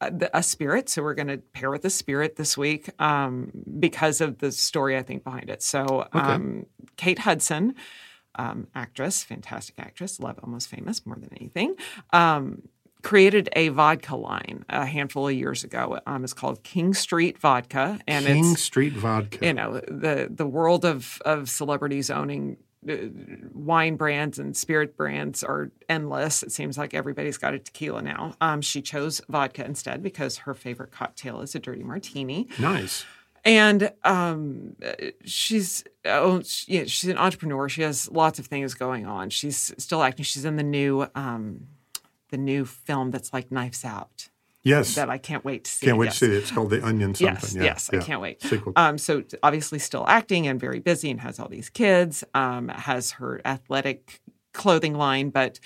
a, 0.00 0.10
the- 0.12 0.36
a 0.38 0.40
spirit 0.40 0.88
so 0.88 1.02
we're 1.02 1.14
going 1.14 1.26
to 1.26 1.38
pair 1.38 1.68
with 1.68 1.84
a 1.84 1.90
spirit 1.90 2.36
this 2.36 2.56
week 2.56 2.88
um 3.02 3.50
because 3.80 4.20
of 4.20 4.38
the 4.38 4.52
story 4.52 4.96
i 4.96 5.02
think 5.02 5.24
behind 5.24 5.50
it 5.50 5.62
so 5.64 6.06
um 6.12 6.66
kate 6.96 7.18
hudson 7.18 7.74
um, 8.36 8.66
actress, 8.74 9.22
fantastic 9.22 9.76
actress, 9.78 10.18
love 10.18 10.40
almost 10.42 10.66
famous 10.68 11.06
more 11.06 11.14
than 11.14 11.30
anything. 11.40 11.76
Created 13.04 13.50
a 13.54 13.68
vodka 13.68 14.16
line 14.16 14.64
a 14.70 14.86
handful 14.86 15.28
of 15.28 15.34
years 15.34 15.62
ago. 15.62 16.00
Um, 16.06 16.24
it's 16.24 16.32
called 16.32 16.62
King 16.62 16.94
Street 16.94 17.38
Vodka, 17.38 18.00
and 18.08 18.24
King 18.24 18.52
it's 18.52 18.62
Street 18.62 18.94
Vodka. 18.94 19.44
you 19.46 19.52
know 19.52 19.74
the 19.86 20.28
the 20.30 20.46
world 20.46 20.86
of 20.86 21.20
of 21.26 21.50
celebrities 21.50 22.08
owning 22.08 22.56
uh, 22.88 22.96
wine 23.52 23.96
brands 23.96 24.38
and 24.38 24.56
spirit 24.56 24.96
brands 24.96 25.44
are 25.44 25.70
endless. 25.88 26.42
It 26.42 26.50
seems 26.52 26.78
like 26.78 26.94
everybody's 26.94 27.36
got 27.36 27.52
a 27.52 27.58
tequila 27.58 28.00
now. 28.00 28.36
Um, 28.40 28.62
she 28.62 28.80
chose 28.80 29.20
vodka 29.28 29.66
instead 29.66 30.02
because 30.02 30.38
her 30.38 30.54
favorite 30.54 30.90
cocktail 30.90 31.42
is 31.42 31.54
a 31.54 31.58
dirty 31.58 31.82
martini 31.82 32.48
nice. 32.58 33.04
and 33.44 33.92
um, 34.04 34.76
she's 35.26 35.84
oh, 36.06 36.40
she, 36.42 36.72
yeah, 36.78 36.84
she's 36.86 37.10
an 37.10 37.18
entrepreneur. 37.18 37.68
She 37.68 37.82
has 37.82 38.10
lots 38.10 38.38
of 38.38 38.46
things 38.46 38.72
going 38.72 39.04
on. 39.04 39.28
She's 39.28 39.74
still 39.76 40.02
acting. 40.02 40.24
She's 40.24 40.46
in 40.46 40.56
the 40.56 40.62
new 40.62 41.06
um, 41.14 41.66
the 42.30 42.36
new 42.36 42.64
film 42.64 43.10
that's 43.10 43.32
like 43.32 43.50
Knives 43.52 43.84
Out 43.84 44.28
Yes. 44.62 44.94
that 44.94 45.10
I 45.10 45.18
can't 45.18 45.44
wait 45.44 45.64
to 45.64 45.70
see. 45.70 45.86
Can't 45.86 45.98
wait 45.98 46.06
Yes. 46.06 46.18
to 46.20 46.26
see 46.26 46.32
it. 46.32 46.38
It's 46.38 46.50
called 46.50 46.70
The 46.70 46.84
Onion 46.84 47.14
something. 47.14 47.34
Yes, 47.34 47.54
yeah, 47.54 47.62
yes, 47.62 47.90
yeah. 47.92 47.98
I 48.00 48.02
can't 48.02 48.20
wait. 48.20 48.42
Sequel. 48.42 48.72
Um, 48.76 48.96
so 48.98 49.22
obviously 49.42 49.78
still 49.78 50.06
acting 50.08 50.46
and 50.46 50.58
very 50.58 50.80
busy 50.80 51.10
and 51.10 51.20
has 51.20 51.38
all 51.38 51.48
these 51.48 51.68
kids. 51.68 52.24
Um, 52.34 52.68
has 52.68 53.12
her 53.12 53.40
athletic 53.44 54.20
clothing 54.52 54.94
line, 54.94 55.30
but 55.30 55.60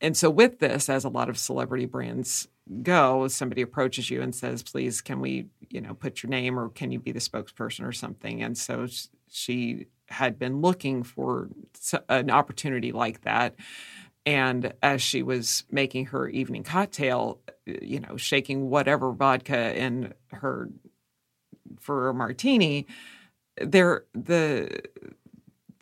and 0.00 0.16
so 0.16 0.30
with 0.30 0.60
this, 0.60 0.88
as 0.88 1.04
a 1.04 1.08
lot 1.08 1.28
of 1.28 1.36
celebrity 1.36 1.86
brands 1.86 2.46
go, 2.84 3.26
somebody 3.26 3.62
approaches 3.62 4.08
you 4.10 4.22
and 4.22 4.32
says, 4.32 4.62
"Please, 4.62 5.00
can 5.00 5.18
we, 5.20 5.46
you 5.70 5.80
know, 5.80 5.94
put 5.94 6.22
your 6.22 6.30
name 6.30 6.56
or 6.60 6.68
can 6.68 6.92
you 6.92 7.00
be 7.00 7.10
the 7.10 7.18
spokesperson 7.18 7.84
or 7.84 7.90
something?" 7.90 8.40
And 8.40 8.56
so 8.56 8.86
she 9.28 9.86
had 10.06 10.38
been 10.38 10.60
looking 10.60 11.02
for 11.02 11.48
an 12.08 12.30
opportunity 12.30 12.92
like 12.92 13.22
that. 13.22 13.56
And 14.28 14.74
as 14.82 15.00
she 15.00 15.22
was 15.22 15.64
making 15.70 16.06
her 16.06 16.28
evening 16.28 16.62
cocktail, 16.62 17.40
uh, 17.48 17.72
you 17.80 17.98
know, 17.98 18.18
shaking 18.18 18.68
whatever 18.68 19.10
vodka 19.10 19.74
in 19.74 20.12
her 20.32 20.68
for 21.80 22.10
a 22.10 22.14
martini, 22.14 22.86
there 23.56 24.04
the 24.12 24.82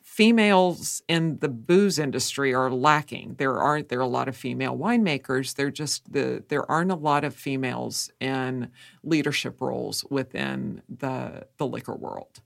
females 0.01 1.03
in 1.09 1.41
the 1.41 1.49
booze 1.49 1.99
industry 1.99 2.55
are 2.55 2.71
lacking. 2.71 3.35
There 3.37 3.59
aren't 3.59 3.89
there 3.89 3.99
are 3.99 4.03
a 4.03 4.07
lot 4.07 4.29
of 4.29 4.37
female 4.37 4.79
winemakers. 4.79 5.57
There 5.57 5.73
just 5.73 6.13
the 6.13 6.45
there 6.47 6.71
aren't 6.71 6.93
a 6.93 6.95
lot 6.95 7.25
of 7.25 7.35
females 7.35 8.13
in 8.21 8.71
leadership 9.03 9.61
roles 9.61 10.05
within 10.09 10.83
the 10.89 11.49
the 11.57 11.67
liquor 11.67 11.97
world. 11.97 12.41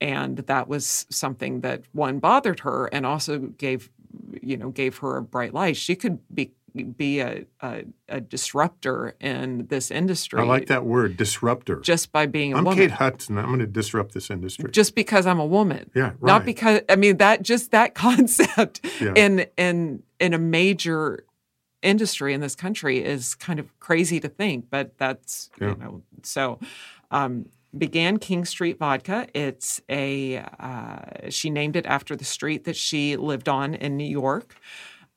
And 0.00 0.38
that 0.38 0.66
was 0.66 1.04
something 1.10 1.60
that 1.60 1.82
one 1.92 2.20
bothered 2.20 2.60
her 2.60 2.86
and 2.86 3.04
also 3.04 3.38
gave 3.38 3.90
you 4.42 4.56
know 4.56 4.70
gave 4.70 4.98
her 4.98 5.16
a 5.16 5.22
bright 5.22 5.54
light. 5.54 5.76
She 5.76 5.94
could 5.96 6.18
be 6.34 6.52
be 6.96 7.20
a, 7.20 7.44
a, 7.60 7.84
a 8.08 8.18
disruptor 8.22 9.14
in 9.20 9.66
this 9.66 9.90
industry. 9.90 10.40
I 10.40 10.44
like 10.44 10.68
that 10.68 10.86
word, 10.86 11.18
disruptor. 11.18 11.80
Just 11.80 12.12
by 12.12 12.24
being 12.24 12.54
a 12.54 12.56
I'm 12.56 12.64
woman 12.64 12.78
Kate 12.78 12.90
Hudson. 12.92 13.36
I'm 13.36 13.48
going 13.48 13.58
to 13.58 13.66
disrupt 13.66 14.14
this 14.14 14.30
industry. 14.30 14.70
just 14.70 14.94
because 14.94 15.26
I'm 15.26 15.38
a 15.38 15.44
woman. 15.44 15.90
Yeah, 15.94 16.12
Not 16.22 16.46
because 16.46 16.80
I 16.88 16.96
mean 16.96 17.18
that 17.18 17.42
just 17.42 17.72
that 17.72 17.94
concept 18.06 18.80
Yeah. 19.02 19.12
in 19.16 19.46
in 19.58 20.02
in 20.18 20.32
a 20.32 20.38
major 20.38 21.24
industry 21.82 22.32
in 22.32 22.40
this 22.40 22.54
country 22.54 23.04
is 23.04 23.34
kind 23.34 23.58
of 23.58 23.78
crazy 23.78 24.18
to 24.20 24.28
think, 24.28 24.66
but 24.70 24.96
that's 24.96 25.50
Yeah. 25.60 25.68
you 25.70 25.76
know 25.76 26.02
so 26.22 26.58
um 27.10 27.46
began 27.76 28.18
King 28.18 28.44
Street 28.44 28.78
Vodka. 28.78 29.26
It's 29.34 29.80
a 29.88 30.38
uh, 30.38 31.30
she 31.30 31.50
named 31.50 31.76
it 31.76 31.86
after 31.86 32.16
the 32.16 32.24
street 32.24 32.64
that 32.64 32.76
she 32.76 33.16
lived 33.16 33.48
on 33.48 33.74
in 33.74 33.96
New 33.96 34.08
York. 34.08 34.54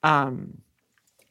Um, 0.03 0.59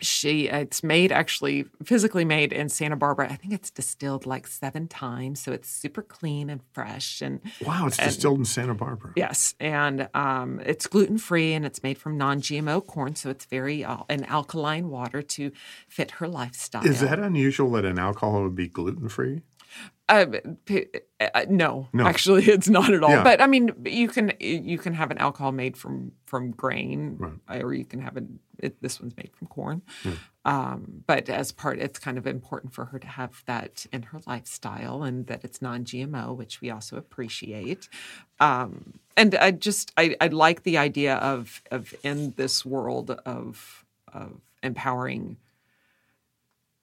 she 0.00 0.48
it's 0.48 0.82
made 0.82 1.12
actually 1.12 1.64
physically 1.82 2.24
made 2.24 2.52
in 2.52 2.68
Santa 2.68 2.96
Barbara. 2.96 3.30
I 3.30 3.36
think 3.36 3.54
it's 3.54 3.70
distilled 3.70 4.26
like 4.26 4.46
seven 4.46 4.86
times, 4.88 5.40
so 5.40 5.52
it's 5.52 5.68
super 5.68 6.02
clean 6.02 6.50
and 6.50 6.60
fresh 6.72 7.22
and 7.22 7.40
wow, 7.64 7.86
it's 7.86 7.98
and- 7.98 8.08
distilled 8.08 8.38
in 8.38 8.44
Santa 8.44 8.74
Barbara. 8.74 9.12
Yes, 9.16 9.54
and 9.60 10.08
um, 10.14 10.60
it's 10.64 10.86
gluten 10.86 11.18
free 11.18 11.54
and 11.54 11.64
it's 11.64 11.82
made 11.82 11.98
from 11.98 12.18
non 12.18 12.40
GMO 12.40 12.86
corn, 12.86 13.14
so 13.16 13.30
it's 13.30 13.46
very 13.46 13.84
uh, 13.84 13.98
an 14.08 14.24
alkaline 14.24 14.90
water 14.90 15.22
to 15.22 15.52
fit 15.88 16.12
her 16.12 16.28
lifestyle. 16.28 16.84
Is 16.84 17.00
that 17.00 17.18
unusual 17.18 17.70
that 17.72 17.84
an 17.84 17.98
alcohol 17.98 18.42
would 18.42 18.54
be 18.56 18.68
gluten 18.68 19.08
free? 19.08 19.42
Uh, 20.06 20.26
uh, 21.20 21.46
no, 21.48 21.88
No. 21.94 22.06
actually, 22.06 22.44
it's 22.56 22.68
not 22.68 22.92
at 22.92 23.02
all. 23.02 23.10
Yeah. 23.10 23.22
But 23.24 23.40
I 23.40 23.46
mean, 23.46 23.72
you 23.86 24.08
can 24.08 24.32
you 24.38 24.76
can 24.78 24.92
have 24.94 25.10
an 25.10 25.18
alcohol 25.18 25.52
made 25.52 25.76
from 25.76 26.12
from 26.26 26.50
grain, 26.50 27.40
or 27.48 27.72
you 27.72 27.84
can 27.86 28.00
have 28.00 28.16
it. 28.18 28.24
it 28.58 28.82
this 28.82 29.00
one's 29.00 29.16
made 29.16 29.30
from 29.34 29.48
corn. 29.48 29.82
Um, 30.44 31.02
but 31.06 31.30
as 31.30 31.52
part, 31.52 31.78
it's 31.78 31.98
kind 31.98 32.18
of 32.18 32.26
important 32.26 32.74
for 32.74 32.84
her 32.86 32.98
to 32.98 33.06
have 33.06 33.42
that 33.46 33.86
in 33.92 34.02
her 34.02 34.20
lifestyle, 34.26 35.02
and 35.02 35.26
that 35.28 35.42
it's 35.42 35.62
non-GMO, 35.62 36.36
which 36.36 36.60
we 36.60 36.70
also 36.70 36.96
appreciate. 36.98 37.88
Um, 38.40 38.94
and 39.16 39.34
I 39.36 39.52
just 39.52 39.90
I, 39.96 40.16
I 40.20 40.26
like 40.26 40.64
the 40.64 40.76
idea 40.76 41.14
of 41.16 41.62
of 41.70 41.94
in 42.02 42.34
this 42.36 42.62
world 42.66 43.10
of 43.10 43.86
of 44.12 44.38
empowering 44.62 45.38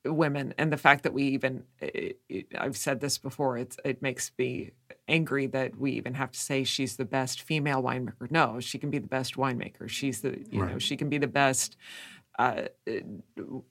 women 0.05 0.53
and 0.57 0.71
the 0.73 0.77
fact 0.77 1.03
that 1.03 1.13
we 1.13 1.23
even 1.25 1.63
it, 1.81 2.19
it, 2.29 2.47
I've 2.59 2.77
said 2.77 3.01
this 3.01 3.17
before 3.19 3.57
it's 3.57 3.77
it 3.85 4.01
makes 4.01 4.31
me 4.37 4.71
angry 5.07 5.47
that 5.47 5.77
we 5.77 5.91
even 5.93 6.15
have 6.15 6.31
to 6.31 6.39
say 6.39 6.63
she's 6.63 6.97
the 6.97 7.05
best 7.05 7.41
female 7.43 7.83
winemaker 7.83 8.31
no 8.31 8.59
she 8.59 8.79
can 8.79 8.89
be 8.89 8.99
the 8.99 9.07
best 9.07 9.35
winemaker 9.35 9.89
she's 9.89 10.21
the 10.21 10.43
you 10.51 10.65
know 10.65 10.79
she 10.79 10.97
can 10.97 11.09
be 11.09 11.19
the 11.19 11.27
best 11.27 11.77
uh, 12.39 12.63
eh, 12.87 13.01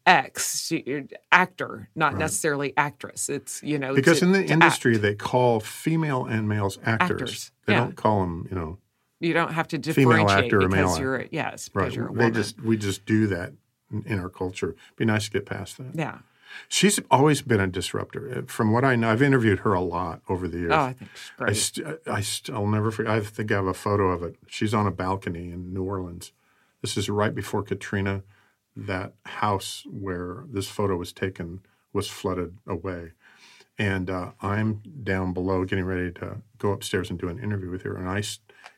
X 0.07 0.67
she, 0.67 1.05
actor 1.33 1.89
not 1.97 2.13
necessarily 2.17 2.75
actress 2.77 3.29
it's 3.29 3.63
you 3.63 3.79
know 3.79 3.95
Because 3.95 4.21
to- 4.21 4.27
in 4.27 4.33
the 4.33 4.45
industry, 4.47 4.95
act. 4.95 5.03
they 5.03 5.15
call 5.17 5.61
female 5.61 6.27
and 6.27 6.49
males 6.49 6.79
actors. 6.85 7.23
Actors, 7.23 7.53
They 7.67 7.73
yeah. 7.75 7.81
don't 7.81 7.97
call 7.97 8.21
them, 8.21 8.47
you 8.51 8.57
know, 8.57 8.79
you 9.21 9.33
don't 9.35 9.53
have 9.53 9.69
to 9.69 9.79
female 9.79 10.29
differentiate 10.29 10.45
actor 10.47 10.65
or 10.65 10.69
male 10.69 10.85
because 10.87 10.99
you're 11.01 11.27
yes 11.33 11.69
because 11.69 11.87
right? 11.89 11.97
you're 11.97 12.09
a 12.09 12.13
They 12.13 12.31
just 12.31 12.61
we 12.63 12.77
just 12.77 13.07
do 13.07 13.27
that 13.29 13.53
in, 13.91 14.03
in 14.07 14.19
our 14.19 14.29
culture. 14.29 14.75
Be 14.97 15.05
nice 15.05 15.25
to 15.27 15.31
get 15.31 15.47
past 15.47 15.79
that. 15.79 15.95
yeah 15.95 16.19
She's 16.69 16.99
always 17.13 17.43
been 17.43 17.61
a 17.61 17.69
disruptor. 17.69 18.39
Uh, 18.39 18.43
From 18.47 18.73
what 18.73 18.85
I 18.85 18.97
know, 18.97 19.11
I've 19.11 19.23
interviewed 19.23 19.61
her 19.61 19.73
a 19.73 19.81
lot 19.81 20.21
over 20.29 20.49
the 20.49 20.59
years. 20.59 20.73
oh 20.75 20.81
I 20.81 20.93
think 20.95 21.11
she's 21.15 21.31
I, 21.39 21.45
great 21.45 21.57
st- 21.57 21.87
I 22.09 22.21
st- 22.23 22.57
I'll 22.57 22.67
never 22.67 22.91
forget. 22.91 23.13
I 23.13 23.21
think 23.21 23.53
I 23.53 23.55
have 23.55 23.67
a 23.67 23.75
photo 23.75 24.09
of 24.11 24.25
it. 24.25 24.35
She's 24.49 24.75
on 24.75 24.85
a 24.85 24.91
balcony 24.91 25.53
in 25.53 25.73
New 25.73 25.85
Orleans. 25.85 26.33
This 26.83 26.97
is 26.97 27.09
right 27.09 27.33
before 27.35 27.63
Katrina. 27.63 28.25
That 28.75 29.15
house 29.27 29.85
where 29.89 30.45
this 30.51 30.67
photo 30.69 30.97
was 30.97 31.13
taken 31.13 31.61
was 31.93 32.09
flooded 32.09 32.57
away. 32.67 33.13
And 33.79 34.11
uh, 34.11 34.33
I'm 34.43 34.83
down 35.05 35.33
below 35.33 35.65
getting 35.65 35.85
ready 35.85 36.11
to 36.15 36.43
go 36.59 36.73
upstairs 36.73 37.11
and 37.11 37.19
do 37.19 37.29
an 37.29 37.39
interview 37.39 37.71
with 37.71 37.83
her. 37.83 37.97
And 37.97 38.09
I, 38.09 38.23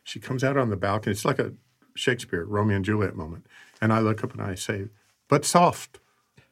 she 0.05 0.21
comes 0.21 0.45
out 0.45 0.57
on 0.59 0.69
the 0.71 0.77
balcony. 0.77 1.13
It's 1.13 1.25
like 1.25 1.39
a 1.39 1.53
Shakespeare, 1.95 2.45
Romeo 2.45 2.77
and 2.77 2.85
Juliet 2.85 3.17
moment. 3.17 3.47
And 3.81 3.93
I 3.95 4.01
look 4.01 4.23
up 4.23 4.33
and 4.33 4.43
I 4.43 4.55
say, 4.57 4.89
But 5.33 5.47
soft, 5.47 5.99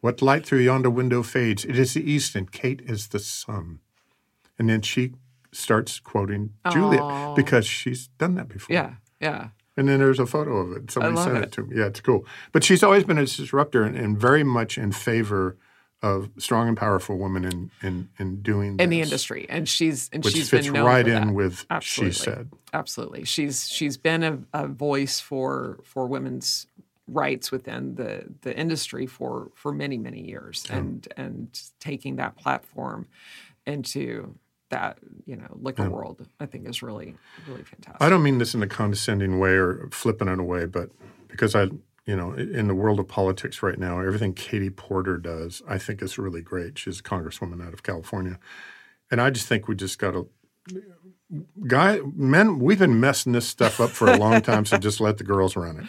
what 0.01 0.23
light 0.23 0.47
through 0.47 0.61
yonder 0.61 0.89
window 0.89 1.23
fades? 1.23 1.67
It 1.67 1.79
is 1.79 1.93
the 1.93 2.11
east, 2.11 2.35
and 2.35 2.51
Kate 2.51 2.81
is 2.81 3.09
the 3.09 3.19
sun. 3.19 3.81
And 4.59 4.71
then 4.71 4.81
she 4.81 5.13
starts 5.53 6.01
quoting 6.01 6.55
Juliet 6.73 7.37
because 7.37 7.67
she's 7.67 8.09
done 8.17 8.37
that 8.37 8.49
before. 8.49 8.73
yeah 8.75 8.95
yeah 9.21 9.49
And 9.77 9.87
then 9.87 9.99
there's 9.99 10.19
a 10.19 10.25
photo 10.25 10.57
of 10.57 10.73
it. 10.79 10.91
Somebody 10.91 11.17
sent 11.19 11.37
it. 11.37 11.43
it. 11.43 11.53
to 11.53 11.65
me. 11.65 11.77
Yeah, 11.77 11.89
it's 11.89 12.01
cool. 12.01 12.25
But 12.53 12.65
she's 12.65 12.83
always 12.83 13.05
been 13.05 13.19
a 13.19 13.27
disruptor 13.27 13.83
and, 13.83 13.99
and 13.99 14.19
very 14.19 14.45
much 14.45 14.79
in 14.79 14.93
favor 14.93 15.59
of 16.03 16.31
strong 16.39 16.67
and 16.67 16.77
powerful 16.79 17.19
women 17.19 17.45
in 17.45 17.71
in, 17.83 18.09
in 18.19 18.41
doing 18.41 18.79
in 18.81 18.89
the 18.89 19.03
industry, 19.03 19.45
and 19.51 19.69
she's 19.69 20.09
and 20.11 20.25
which 20.25 20.33
she's 20.33 20.49
fits 20.49 20.69
been 20.69 20.73
known 20.77 20.87
right 20.87 21.07
in 21.07 21.27
that. 21.27 21.35
with 21.35 21.67
Absolutely. 21.69 22.15
she 22.15 22.19
said. 22.19 22.51
Absolutely, 22.73 23.25
she's 23.25 23.69
she's 23.69 23.99
been 23.99 24.23
a, 24.23 24.39
a 24.55 24.67
voice 24.67 25.21
for 25.21 25.81
for 25.85 26.07
women's 26.07 26.67
rights 27.11 27.51
within 27.51 27.95
the 27.97 28.25
the 28.43 28.57
industry 28.57 29.07
for 29.07 29.51
for 29.55 29.73
many 29.73 29.99
many 29.99 30.27
years, 30.27 30.67
and 30.71 31.09
and 31.17 31.61
taking 31.81 32.17
that 32.17 32.37
platform 32.37 33.07
into 33.67 34.35
that 34.71 34.99
you 35.27 35.37
know 35.37 35.49
liquor 35.61 35.91
world, 35.91 36.27
I 36.39 36.47
think 36.47 36.69
is 36.69 36.83
really 36.83 37.17
really 37.49 37.65
fantastic. 37.65 38.01
I 38.01 38.09
don't 38.09 38.23
mean 38.23 38.39
this 38.39 38.55
in 38.55 38.63
a 38.63 38.69
condescending 38.69 39.39
way 39.39 39.53
or 39.53 39.89
flipping 39.93 40.29
it 40.29 40.39
away, 40.39 40.67
but 40.67 40.91
because 41.29 41.55
I, 41.55 41.69
you 42.07 42.17
know, 42.17 42.33
in 42.33 42.67
the 42.67 42.75
world 42.75 42.99
of 42.99 43.09
politics 43.09 43.63
right 43.63 43.79
now, 43.79 44.01
everything 44.01 44.35
Katie 44.35 44.71
Porter 44.71 45.17
does, 45.17 45.63
I 45.69 45.79
think 45.79 46.03
is 46.03 46.19
really 46.19 46.43
great. 46.43 46.79
She's 46.79 47.01
a 47.01 47.03
congresswoman 47.03 47.65
out 47.65 47.73
of 47.73 47.83
California. 47.83 48.39
And 49.11 49.21
I 49.21 49.31
just 49.31 49.47
think 49.47 49.69
we 49.69 49.75
just 49.75 49.99
got 49.99 50.13
to, 50.13 50.29
guy, 51.67 52.01
men, 52.15 52.59
we've 52.59 52.79
been 52.79 53.01
messing 53.01 53.33
this 53.33 53.47
stuff 53.47 53.81
up 53.81 53.91
for 53.91 54.11
a 54.11 54.17
long 54.17 54.41
time, 54.43 54.65
so 54.65 54.77
just 54.77 55.01
let 55.01 55.19
the 55.19 55.25
girls 55.25 55.57
run 55.57 55.79
it. 55.81 55.87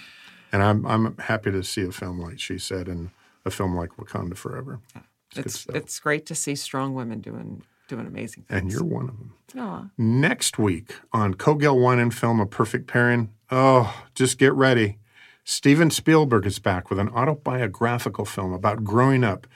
And 0.52 0.62
I'm, 0.62 0.86
I'm 0.86 1.18
happy 1.18 1.52
to 1.52 1.64
see 1.64 1.84
a 1.84 1.92
film 1.92 2.20
like 2.20 2.40
she 2.40 2.58
said 2.58 2.88
and 2.88 3.12
a 3.46 3.52
film 3.52 3.76
like 3.76 3.92
Wakanda 3.98 4.38
Forever. 4.38 4.80
good 4.94 5.46
it's 5.46 5.66
it's 5.74 6.00
great 6.00 6.26
to 6.26 6.36
see 6.36 6.56
strong 6.56 6.94
women 6.94 7.22
doing 7.22 7.64
doing 7.88 8.06
amazing 8.08 8.44
things. 8.44 8.62
And 8.62 8.72
you're 8.72 8.84
one 8.84 9.10
of 9.10 9.18
them. 9.18 9.34
Aw. 9.58 9.90
Next 9.98 10.58
week 10.58 10.96
on 11.14 11.34
Cogill 11.36 11.82
Wine 11.82 12.00
and 12.00 12.14
Film, 12.14 12.40
A 12.40 12.46
Perfect 12.46 12.88
Pairing. 12.88 13.34
Oh, 13.50 14.04
just 14.16 14.38
get 14.38 14.54
ready. 14.54 14.98
Steven 15.44 15.90
Spielberg 15.90 16.46
is 16.46 16.60
back 16.60 16.90
with 16.90 17.00
an 17.00 17.10
autobiographical 17.10 18.26
film 18.26 18.54
about 18.54 18.84
growing 18.84 19.24
up 19.24 19.48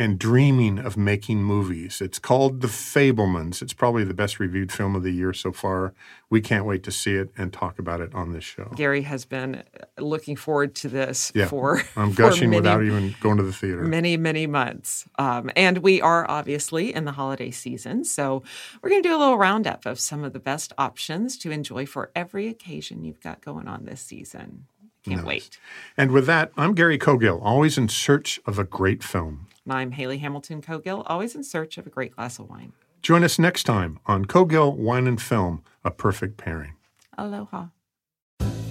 and 0.00 0.18
dreaming 0.18 0.78
of 0.78 0.96
making 0.96 1.42
movies. 1.42 2.00
It's 2.00 2.18
called 2.18 2.62
The 2.62 2.68
Fabelmans. 2.68 3.60
It's 3.60 3.74
probably 3.74 4.02
the 4.02 4.14
best 4.14 4.40
reviewed 4.40 4.72
film 4.72 4.96
of 4.96 5.02
the 5.02 5.12
year 5.12 5.34
so 5.34 5.52
far. 5.52 5.92
We 6.30 6.40
can't 6.40 6.64
wait 6.64 6.82
to 6.84 6.90
see 6.90 7.16
it 7.16 7.28
and 7.36 7.52
talk 7.52 7.78
about 7.78 8.00
it 8.00 8.14
on 8.14 8.32
this 8.32 8.42
show. 8.42 8.72
Gary 8.74 9.02
has 9.02 9.26
been 9.26 9.62
looking 9.98 10.36
forward 10.36 10.74
to 10.76 10.88
this 10.88 11.30
Yeah, 11.34 11.48
for 11.48 11.82
I'm 11.96 12.12
for 12.12 12.16
gushing 12.22 12.48
many, 12.48 12.62
without 12.62 12.82
even 12.82 13.14
going 13.20 13.36
to 13.36 13.42
the 13.42 13.52
theater. 13.52 13.82
many 13.82 14.16
many 14.16 14.46
months 14.46 15.06
um, 15.18 15.50
and 15.54 15.78
we 15.78 16.00
are 16.00 16.28
obviously 16.30 16.94
in 16.94 17.04
the 17.04 17.12
holiday 17.12 17.50
season 17.50 18.02
so 18.04 18.42
we're 18.80 18.88
going 18.88 19.02
to 19.02 19.08
do 19.08 19.14
a 19.14 19.18
little 19.18 19.36
roundup 19.36 19.84
of 19.84 20.00
some 20.00 20.24
of 20.24 20.32
the 20.32 20.40
best 20.40 20.72
options 20.78 21.36
to 21.36 21.50
enjoy 21.50 21.84
for 21.84 22.10
every 22.16 22.48
occasion 22.48 23.04
you've 23.04 23.20
got 23.20 23.42
going 23.42 23.68
on 23.68 23.84
this 23.84 24.00
season 24.00 24.64
can't 25.04 25.26
wait 25.26 25.58
And 25.96 26.10
with 26.10 26.26
that, 26.26 26.52
I'm 26.56 26.74
Gary 26.74 26.98
Cogill, 26.98 27.40
always 27.42 27.76
in 27.78 27.88
search 27.88 28.38
of 28.46 28.58
a 28.58 28.64
great 28.64 29.02
film. 29.02 29.46
And 29.70 29.78
i'm 29.78 29.92
haley 29.92 30.18
hamilton 30.18 30.60
cogill 30.60 31.02
always 31.06 31.34
in 31.34 31.44
search 31.44 31.78
of 31.78 31.86
a 31.86 31.90
great 31.90 32.14
glass 32.16 32.38
of 32.38 32.48
wine 32.48 32.72
Join 33.02 33.24
us 33.24 33.38
next 33.38 33.64
time 33.64 33.98
on 34.04 34.26
Cogill 34.26 34.76
Wine 34.76 35.06
and 35.06 35.20
Film, 35.20 35.62
A 35.84 35.90
Perfect 35.90 36.36
Pairing. 36.36 36.74
aloha 37.16 37.68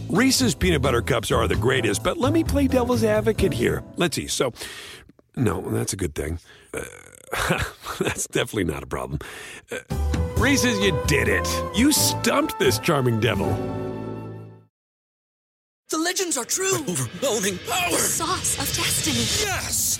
Reese's 0.08 0.54
peanut 0.56 0.82
butter 0.82 1.02
cups 1.02 1.32
are 1.32 1.48
the 1.48 1.56
greatest, 1.56 2.04
but 2.04 2.18
let 2.18 2.34
me 2.34 2.44
play 2.44 2.68
devil's 2.68 3.04
advocate 3.04 3.54
here. 3.54 3.84
Let's 3.96 4.16
see. 4.16 4.28
So, 4.28 4.54
no, 5.36 5.62
that's 5.62 5.94
a 5.94 5.96
good 5.96 6.16
thing. 6.16 6.40
Uh, 6.74 6.84
that's 8.00 8.28
definitely 8.28 8.64
not 8.64 8.82
a 8.82 8.88
problem. 8.88 9.20
Uh, 9.72 9.78
Reese's, 10.38 10.80
you 10.80 11.00
did 11.06 11.28
it. 11.28 11.48
You 11.76 11.92
stumped 11.92 12.58
this 12.58 12.80
charming 12.80 13.20
devil. 13.20 13.50
The 15.90 15.98
legends 16.00 16.38
are 16.38 16.46
true. 16.46 16.76
Overwhelming 16.76 17.60
power! 17.68 17.98
Sauce 17.98 18.60
of 18.60 18.76
destiny. 18.76 19.48
Yes! 19.48 20.00